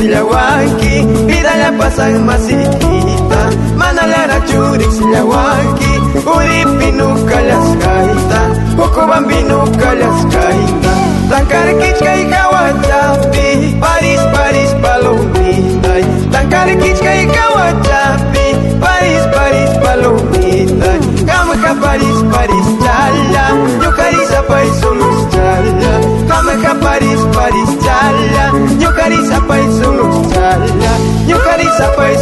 Churik 0.07 0.23
silawanki 0.23 1.27
Vida 1.27 1.53
la 1.57 1.71
pasan 1.77 2.23
masiquita 2.25 3.41
Manalara 3.75 4.39
churik 4.47 4.91
silawanki 4.91 5.91
Uripinuka 6.23 7.39
las 7.49 7.67
kaita 7.83 8.41
Poco 8.77 9.07
bambinuka 9.07 9.93
las 9.99 10.25
kaita 10.33 10.93
Tankarkichka 11.27 12.15
y 12.21 12.25
Kawachapi, 12.29 13.75
Paris, 13.81 14.19
Paris, 14.31 14.71
palomita. 14.81 15.93
Tankarkichka 16.31 17.21
y 17.21 17.27
Kawachapi, 17.27 18.45
Paris, 18.79 19.23
Paris, 19.35 19.71
palomita. 19.83 20.91
Kamaka, 21.27 21.75
Paris, 21.81 22.17
Paris, 22.31 22.67
chala. 22.79 23.45
Yukarisa, 23.83 24.41
Paris, 24.47 24.75
solus, 24.79 25.29
chala. 25.29 25.91
Kamaka, 26.29 26.79
Paris, 26.79 27.19
Paris. 27.35 27.76
Yukarisa, 29.07 29.39
Paris, 29.47 29.77
solus, 29.79 30.33
chala. 30.33 30.67
Yukarisa, 31.27 31.95
Paris, 31.95 32.19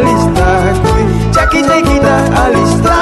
alistakui. 0.00 1.04
Chaki 1.34 1.62
chequita 1.68 2.14
alistakui. 2.44 2.99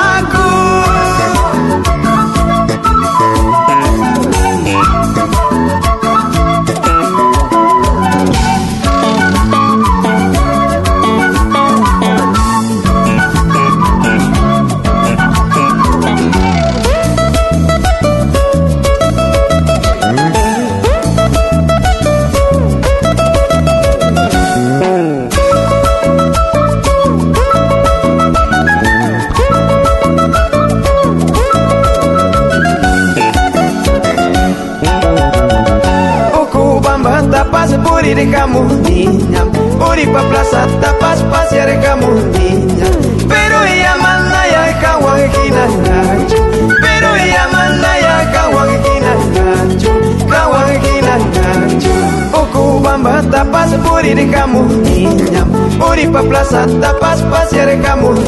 Puri 55.98 56.14
pa 56.14 56.22
plaza 56.22 56.62
tapas 56.80 57.26
pasear 57.26 57.74
camuña 57.82 58.22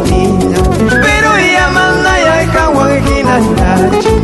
Pero 0.91 1.31
ella 1.39 1.67
manda 1.71 2.19
ya 2.19 2.37
kawangina 2.51 3.39
nacho 3.39 4.20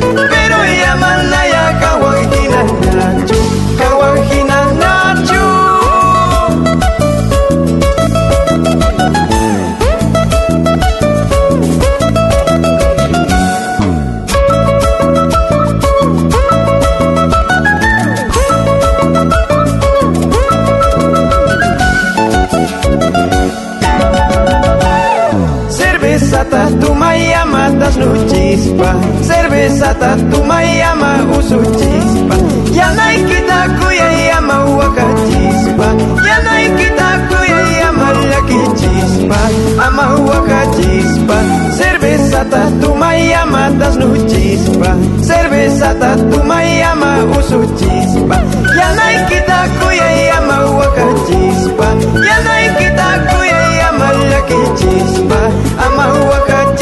y 27.86 27.88
amatas 27.88 27.96
no 27.96 28.26
chispa. 28.26 28.94
Cerveza 29.22 29.94
tatuma 29.94 30.64
y 30.64 30.80
ama 30.80 31.18
usu 31.38 31.62
chispa. 31.78 32.36
Ya 32.72 32.90
no 32.92 33.02
hay 33.02 33.22
quita 33.24 33.66
cuya 33.78 34.26
y 34.26 34.28
ama 34.30 34.64
huaca 34.66 35.06
chispa. 35.28 35.86
Ya 36.24 36.38
no 36.42 36.50
hay 36.50 36.68
quita 36.70 37.28
cuya 37.28 37.58
y 37.70 37.82
ama 37.82 38.12
laki 38.12 38.60
chispa. 38.80 39.38
Ama 39.86 40.02
huaca 40.16 40.62
chispa. 40.76 41.38
Cerveza 41.76 42.44
tatuma 42.50 43.16
y 43.18 43.32
amatas 43.32 43.96
no 43.96 44.16
chispa. 44.26 44.96
Cerveza 45.22 45.94
tatuma 45.94 46.64
y 46.64 46.82
ama 46.82 47.24
usu 47.38 47.62
chispa. 47.78 48.42
Ya 48.76 48.94
no 48.94 49.02
hay 49.02 49.24
quita 49.28 49.66
cuya 49.80 50.24
y 50.24 50.28
ama 50.28 50.56
huaca 50.66 51.06
chispa. 51.26 51.86
Ya 52.26 52.40
no 52.42 52.50
hay 52.50 52.68
quita 52.78 53.26
cuya 53.30 53.58
y 53.76 53.80
ama 53.88 54.12
laki 54.30 54.60
chispa. 54.78 55.40
Ama 55.86 56.04
huaca 56.14 56.75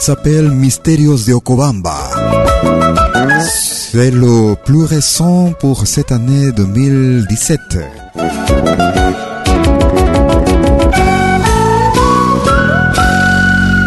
Il 0.00 0.04
s'appelle 0.04 0.50
Mystérios 0.50 1.26
de 1.26 1.34
Okobamba. 1.34 1.94
C'est 3.92 4.10
le 4.10 4.54
plus 4.64 4.84
récent 4.84 5.52
pour 5.60 5.86
cette 5.86 6.10
année 6.10 6.52
2017. 6.52 7.60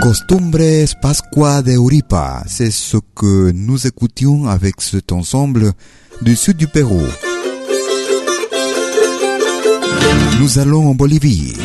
Costumbres 0.04 0.86
Pascua 1.02 1.64
de 1.64 1.72
Uripa, 1.72 2.44
c'est 2.46 2.70
ce 2.70 2.98
que 3.16 3.50
nous 3.50 3.88
écoutions 3.88 4.46
avec 4.46 4.82
cet 4.82 5.12
ensemble 5.12 5.72
du 6.22 6.36
sud 6.36 6.58
du 6.58 6.68
Pérou. 6.68 7.02
Nous 10.40 10.60
allons 10.60 10.92
en 10.92 10.94
Bolivie. 10.94 11.56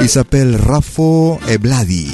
Il 0.00 0.08
s'appelle 0.08 0.56
Rafo 0.56 1.38
Ebladi. 1.48 2.08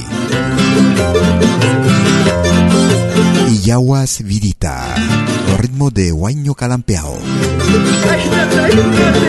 Iyawas 3.49 4.21
Vidita, 4.25 4.75
au 5.53 5.57
rythme 5.61 5.91
de 5.91 6.11
Huayno 6.11 6.55
Calampeao. 6.55 7.19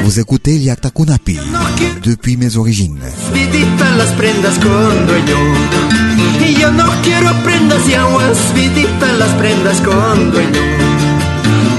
Vous 0.03 0.19
écoutez 0.19 0.57
Liakta 0.57 0.89
Kunapi, 0.89 1.37
depuis 2.03 2.37
mes 2.37 2.57
origines. 2.57 2.99
Vidita 3.33 3.91
las 3.97 4.11
prendas 4.13 4.57
con 4.59 5.07
dueño. 5.07 5.37
Y 6.47 6.59
yo 6.59 6.71
no 6.71 6.85
quiero 7.03 7.31
prendas 7.43 7.87
y 7.87 7.93
aguas, 7.93 8.37
vidita 8.55 9.13
las 9.13 9.29
prendas 9.33 9.81
con 9.81 10.31
dueño. 10.31 10.61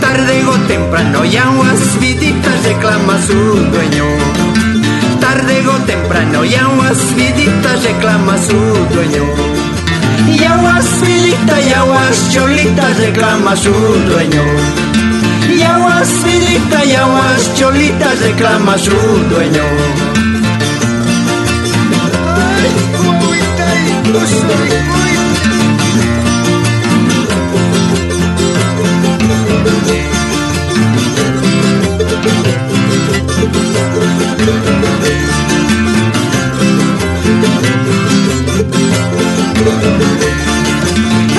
Tarde 0.01 0.45
o 0.47 0.55
temprano 0.69 1.25
y 1.25 1.37
aguas, 1.37 1.81
vidita 2.01 2.51
reclama 2.65 3.21
su 3.27 3.35
dueño. 3.35 4.66
Tarde 5.21 5.67
o 5.69 5.73
temprano 5.85 6.45
y 6.45 6.55
aguas, 6.55 7.15
vidita 7.17 7.77
reclama 7.77 8.37
su 8.39 8.59
dueño. 8.95 9.25
Y 10.29 10.45
aguas, 10.45 11.01
vidita 11.01 11.61
y 11.61 11.73
aguas, 11.73 12.33
cholitas 12.33 12.99
reclama 12.99 13.57
su 13.57 13.73
dueño. 13.73 14.43
Y 15.57 15.63
aguas 15.63 16.09
vidita 16.25 16.85
y 16.85 16.95
aguas 16.95 17.55
cholitas 17.55 18.21
reclama 18.21 18.79
su 18.79 18.91
dueño. 18.91 19.63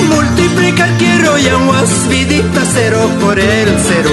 Multiplicar 0.08 0.90
quiero 0.98 1.38
y 1.38 1.48
aguas 1.48 2.08
vidita 2.08 2.62
cero 2.72 3.10
por 3.20 3.38
el 3.38 3.68
cero. 3.86 4.10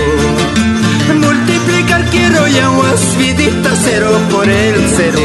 Multiplicar 1.20 2.04
quiero 2.10 2.48
y 2.48 2.58
aguas 2.60 3.18
vidita 3.18 3.72
cero 3.84 4.12
por 4.32 4.50
el 4.50 4.76
cero. 4.96 5.22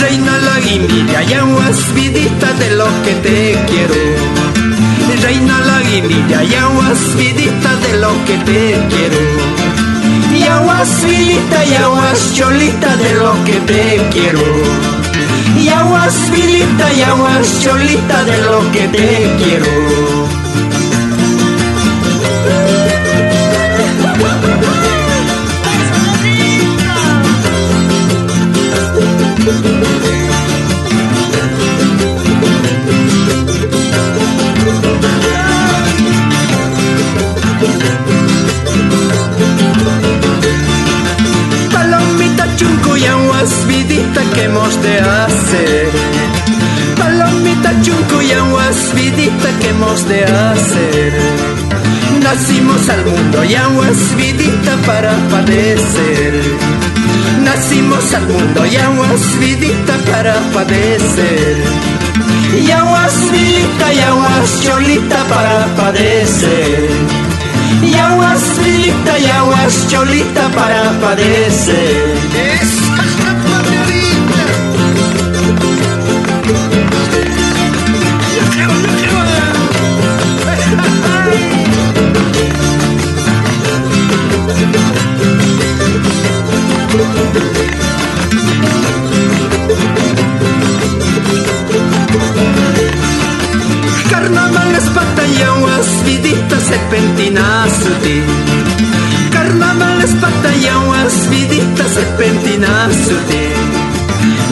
Reina 0.00 0.38
la 0.38 0.60
guindilla 0.60 1.22
y 1.22 1.32
aguas 1.34 1.94
vidita 1.94 2.52
de 2.54 2.70
lo 2.76 2.86
que 3.04 3.14
te 3.22 3.58
quiero. 3.68 3.94
Reina 5.22 5.60
la 5.60 5.80
guindilla 5.80 6.44
y 6.44 6.54
aguas 6.54 7.16
vidita 7.16 7.74
de 7.76 7.98
lo 7.98 8.12
que 8.24 8.36
te 8.38 8.78
quiero. 8.90 9.57
Y 10.48 10.50
aguas 10.50 11.04
vidita 11.04 11.64
y 11.66 11.74
aguas 11.74 12.32
cholita 12.34 12.96
de 12.96 13.14
lo 13.16 13.44
que 13.44 13.60
te 13.70 14.08
quiero. 14.10 14.40
Y 15.58 15.68
aguas 15.68 16.30
vidita 16.30 16.90
y 16.94 17.02
aguas 17.02 17.60
cholita 17.62 18.24
de 18.24 18.38
lo 18.38 18.72
que 18.72 18.88
te 18.88 19.36
quiero. 19.36 20.38
Hemos 44.48 44.82
de 44.82 44.98
hacer. 44.98 45.88
Palomita 46.96 47.70
chunco 47.82 48.22
y 48.22 48.32
aguas 48.32 48.94
vidita 48.94 49.48
que 49.60 49.68
hemos 49.68 50.08
de 50.08 50.24
hacer. 50.24 51.12
Nacimos 52.22 52.88
al 52.88 53.04
mundo 53.04 53.44
y 53.44 53.54
aguas 53.54 54.16
vidita 54.16 54.76
para 54.86 55.12
padecer. 55.30 56.32
Nacimos 57.44 58.14
al 58.14 58.26
mundo 58.26 58.66
y 58.66 58.76
aguas 58.76 59.38
vidita 59.38 59.94
para 60.10 60.34
padecer. 60.54 61.56
Y 62.66 62.70
aguas 62.70 63.14
vidita 63.30 63.92
y 63.92 64.00
aguas 64.00 64.62
cholita 64.64 65.24
para 65.24 65.66
padecer. 65.76 66.90
Y 67.82 67.94
aguas 67.94 68.42
vidita 68.64 69.18
y 69.18 69.26
aguas 69.26 69.88
cholita 69.88 70.48
para 70.48 70.82
padecer. 71.00 72.87
Carnaval 94.08 94.74
es 94.74 94.84
pata 94.84 95.26
y 95.26 95.42
aguas 95.42 96.04
vidita 96.06 96.60
serpentinasuti. 96.60 98.22
Carnaval 99.30 100.00
es 100.02 100.12
pata 100.12 100.56
y 100.56 100.66
aguas 100.66 101.28
vidita 101.30 101.84
serpentinasuti. 101.86 103.78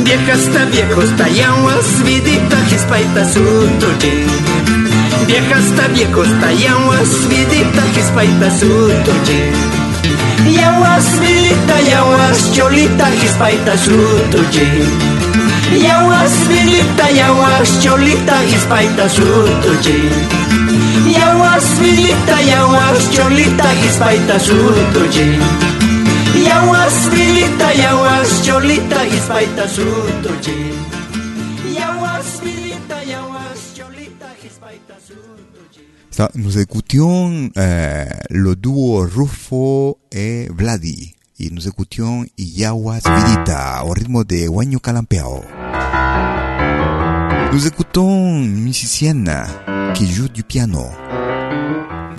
Vieja 0.04 0.34
está 0.34 0.64
viejo 0.66 1.02
está 1.02 1.28
y 1.30 1.40
aguas 1.40 2.04
vidita 2.04 2.56
gispaita 2.68 3.24
sutuji. 3.24 4.26
Vieja 5.26 5.58
está 5.58 5.88
viejo 5.88 6.22
está 6.22 6.52
y 6.52 6.66
aguas 6.66 7.28
vidita 7.28 7.82
gispaita 7.94 8.50
sutuji. 8.50 9.75
Y 10.48 10.58
aguas 10.58 11.20
vidita 11.20 11.80
y 11.82 11.90
aguas 11.92 12.52
cholita 12.52 13.06
gispaita 13.20 13.76
sutuji. 13.76 14.70
Y 15.78 15.86
aguas 15.86 16.48
vidita 16.48 17.10
y 17.10 17.18
aguas 17.20 17.80
cholita 17.82 18.36
gispaita 18.48 19.08
sutuji. 19.08 20.08
Y 21.06 21.14
aguas 21.16 21.80
vidita 21.80 22.42
y 22.42 22.50
aguas 22.50 23.10
cholita 23.10 23.70
gispaita 23.82 24.38
sutuji. 24.38 25.38
Y 26.34 26.46
aguas 26.48 27.10
vidita 27.10 27.74
y 27.74 27.80
aguas 27.80 28.42
cholita 28.44 29.04
gispaita 29.04 29.68
sutuji. 29.68 30.95
Nous 36.34 36.58
écoutions 36.58 37.50
euh, 37.58 38.06
le 38.30 38.56
duo 38.56 39.06
Rufo 39.06 39.98
et 40.12 40.48
Vladi. 40.56 41.14
Et 41.38 41.50
nous 41.50 41.68
écoutions 41.68 42.24
Yawas 42.38 43.00
Vidita 43.04 43.84
au 43.84 43.90
rythme 43.90 44.24
de 44.24 44.46
Huaño 44.46 44.78
Calampeo. 44.78 45.42
Nous 47.52 47.66
écoutons 47.66 48.42
une 48.42 48.62
musicienne 48.62 49.30
qui 49.94 50.06
joue 50.06 50.28
du 50.28 50.42
piano. 50.42 50.86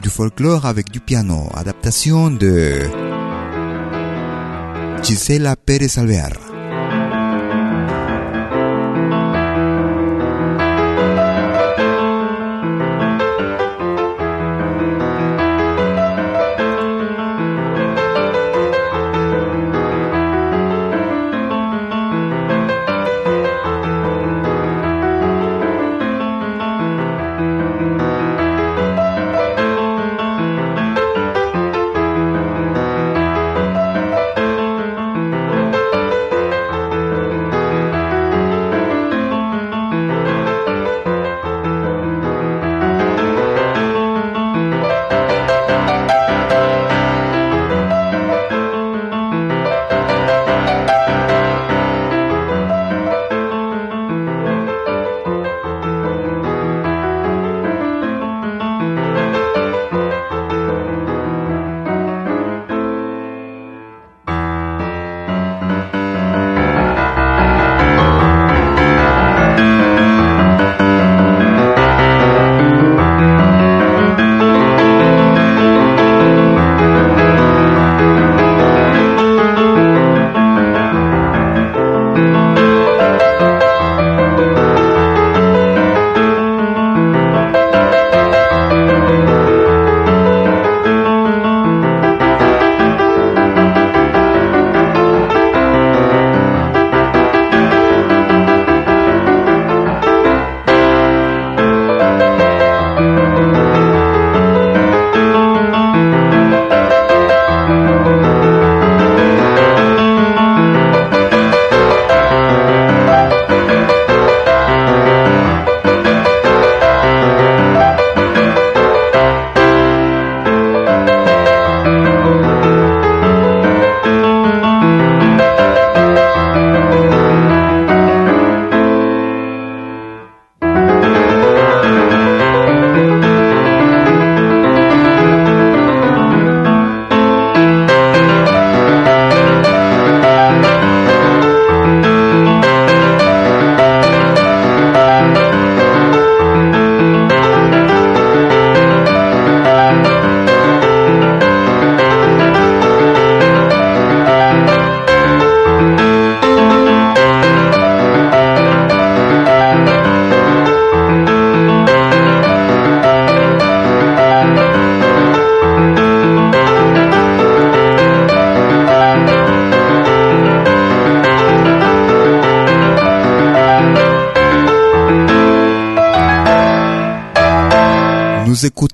Du 0.02 0.10
folklore 0.10 0.68
avec 0.68 0.92
du 0.92 1.00
piano. 1.00 1.50
Adaptation 1.56 2.30
de 2.30 2.84
Gisela 5.02 5.56
Pérez 5.56 5.98
Alvear. 5.98 6.47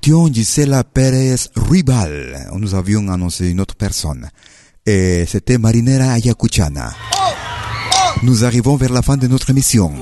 Écoutions 0.04 0.30
Gisela 0.30 0.84
Pérez 0.84 1.36
Ruibal. 1.56 2.50
Nous 2.58 2.74
avions 2.74 3.08
annoncé 3.08 3.48
une 3.48 3.60
autre 3.60 3.74
personne. 3.74 4.28
Et 4.84 5.24
c'était 5.26 5.56
Marinera 5.56 6.12
Ayacuchana. 6.12 6.92
Nous 8.22 8.44
arrivons 8.44 8.76
vers 8.76 8.92
la 8.92 9.00
fin 9.00 9.16
de 9.16 9.26
notre 9.26 9.48
émission. 9.48 9.92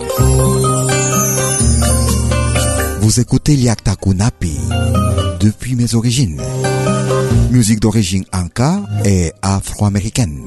Vous 3.01 3.21
écoutez 3.21 3.55
Liakta 3.55 3.95
Kunapi 3.95 4.59
depuis 5.39 5.77
mes 5.77 5.95
origines. 5.95 6.43
Musique 7.53 7.79
d'origine 7.79 8.25
anka 8.33 8.81
et 9.05 9.33
afro-américaine. 9.41 10.45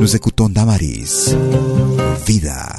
Nous 0.00 0.16
écoutons 0.16 0.48
Damaris. 0.48 1.32
Vida. 2.26 2.74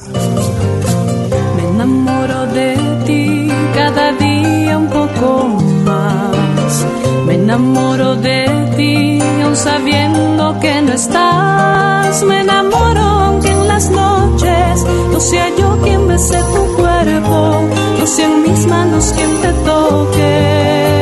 Sabiendo 9.58 10.60
que 10.60 10.82
no 10.82 10.94
estás. 10.94 12.24
Me 12.24 12.42
enamoro 12.42 13.02
aunque 13.02 13.50
en 13.50 13.68
las 13.68 13.90
noches 13.90 14.86
no 15.12 15.20
sea 15.20 15.50
yo 15.58 15.80
quien 15.84 16.08
bese 16.08 16.38
tu 16.38 16.76
cuerpo, 16.76 17.62
no 18.00 18.08
sean 18.08 18.44
mis 18.44 18.66
manos 18.68 19.14
quien 19.16 19.32
te 19.42 19.52
toque. 19.70 20.97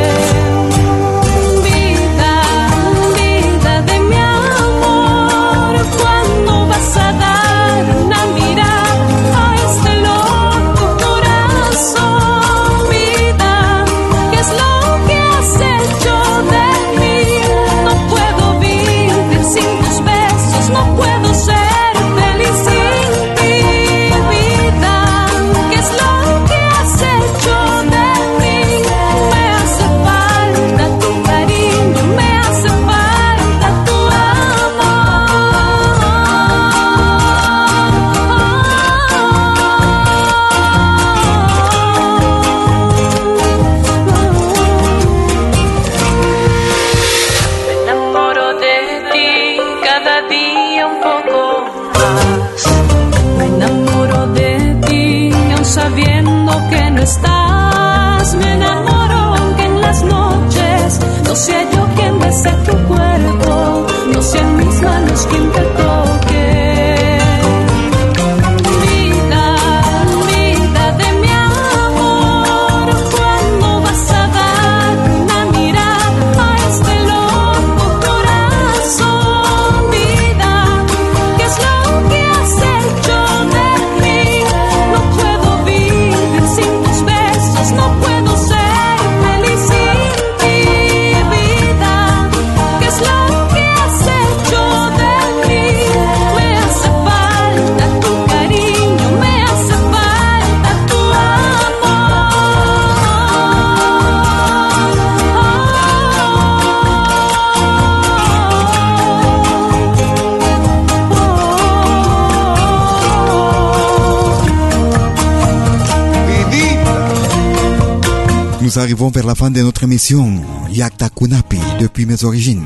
Nous 118.75 118.81
arrivons 118.81 119.09
vers 119.09 119.25
la 119.25 119.35
fin 119.35 119.51
de 119.51 119.61
notre 119.61 119.83
émission 119.83 120.43
Yakta 120.69 121.07
Kunapi 121.07 121.59
depuis 121.79 122.05
mes 122.05 122.25
origines. 122.25 122.65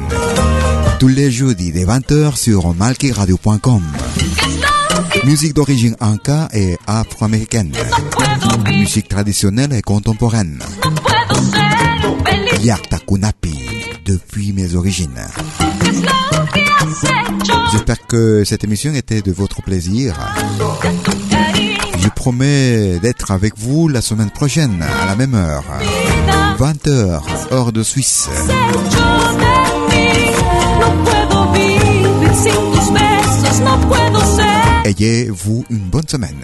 Tous 0.99 1.07
les 1.07 1.30
jeudis 1.30 1.72
de 1.72 1.82
20h 1.82 2.36
sur 2.36 2.74
malkiradio.com. 2.74 3.84
Musique 5.24 5.53
d'origine 5.53 5.95
anka 5.99 6.49
et 6.51 6.80
afro-américaine. 6.88 7.74
Musique 8.66 9.07
traditionnelle 9.07 9.72
et 9.72 9.84
contemporaine. 9.84 10.57
Yakta 12.64 12.97
Kunapi 13.07 13.60
depuis 14.03 14.51
mes 14.51 14.74
origines. 14.74 15.28
J'espère 17.72 18.07
que 18.07 18.43
cette 18.45 18.64
émission 18.64 18.95
était 18.95 19.22
de 19.22 19.32
votre 19.32 19.62
plaisir. 19.62 20.16
Je 22.20 22.22
promets 22.22 22.99
d'être 22.99 23.32
avec 23.32 23.53
vous 23.57 23.88
la 23.88 24.01
semaine 24.01 24.30
prochaine 24.30 24.84
à 24.84 25.05
la 25.05 25.15
même 25.15 25.34
heure. 25.36 25.63
20h, 26.59 27.22
heure 27.53 27.72
de 27.72 27.82
Suisse. 27.82 28.28
Ayez-vous 34.84 35.63
une 35.70 35.78
bonne 35.78 36.07
semaine. 36.09 36.43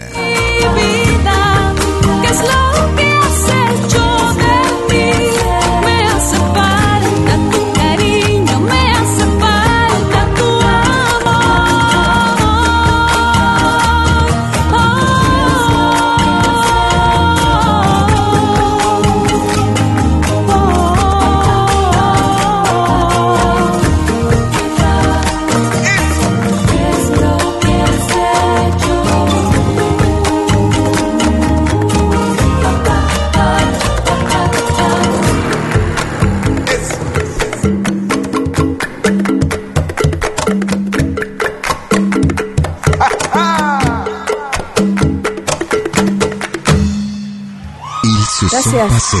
Sont 48.62 48.70
Gracias. 48.70 48.88
passés 48.88 49.16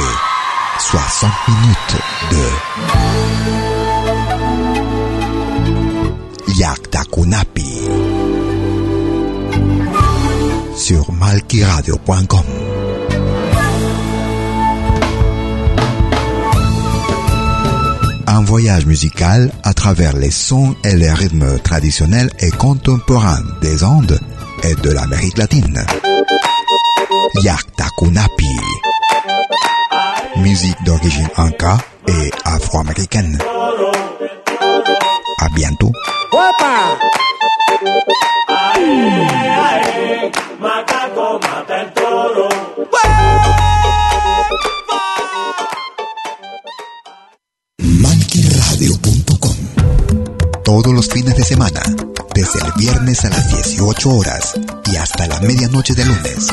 60 0.78 1.30
minutes 1.48 1.96
de 2.30 2.36
Yakta 6.58 7.02
Kunapi 7.12 7.80
sur 10.76 11.12
malkiradio.com. 11.12 12.44
Un 18.28 18.40
voyage 18.42 18.86
musical 18.86 19.50
à 19.62 19.72
travers 19.72 20.16
les 20.16 20.30
sons 20.30 20.74
et 20.84 20.94
les 20.94 21.10
rythmes 21.12 21.58
traditionnels 21.60 22.30
et 22.40 22.50
contemporains 22.50 23.42
des 23.62 23.84
Andes 23.84 24.18
et 24.64 24.74
de 24.74 24.90
l'Amérique 24.90 25.38
latine. 25.38 25.84
Yakta 27.42 27.86
Kunapi. 27.98 28.56
musique 30.46 30.80
d'origine 30.84 31.28
anka 31.38 31.76
et 32.06 32.30
afro-américaine. 32.44 33.36
À 35.40 35.48
bientôt. 35.48 35.90
todos 50.64 50.92
los 50.92 51.08
fines 51.08 51.34
de 51.34 51.42
semana, 51.42 51.80
desde 52.34 52.58
el 52.60 52.72
viernes 52.76 53.24
a 53.24 53.30
las 53.30 53.48
18 53.56 54.10
horas 54.10 54.54
y 54.84 54.96
hasta 54.96 55.26
la 55.26 55.40
medianoche 55.40 55.94
de 55.94 56.04
lunes. 56.04 56.52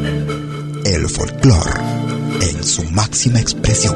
El 0.91 1.07
folclore 1.07 1.79
en 2.41 2.63
su 2.65 2.83
máxima 2.91 3.39
expresión. 3.39 3.95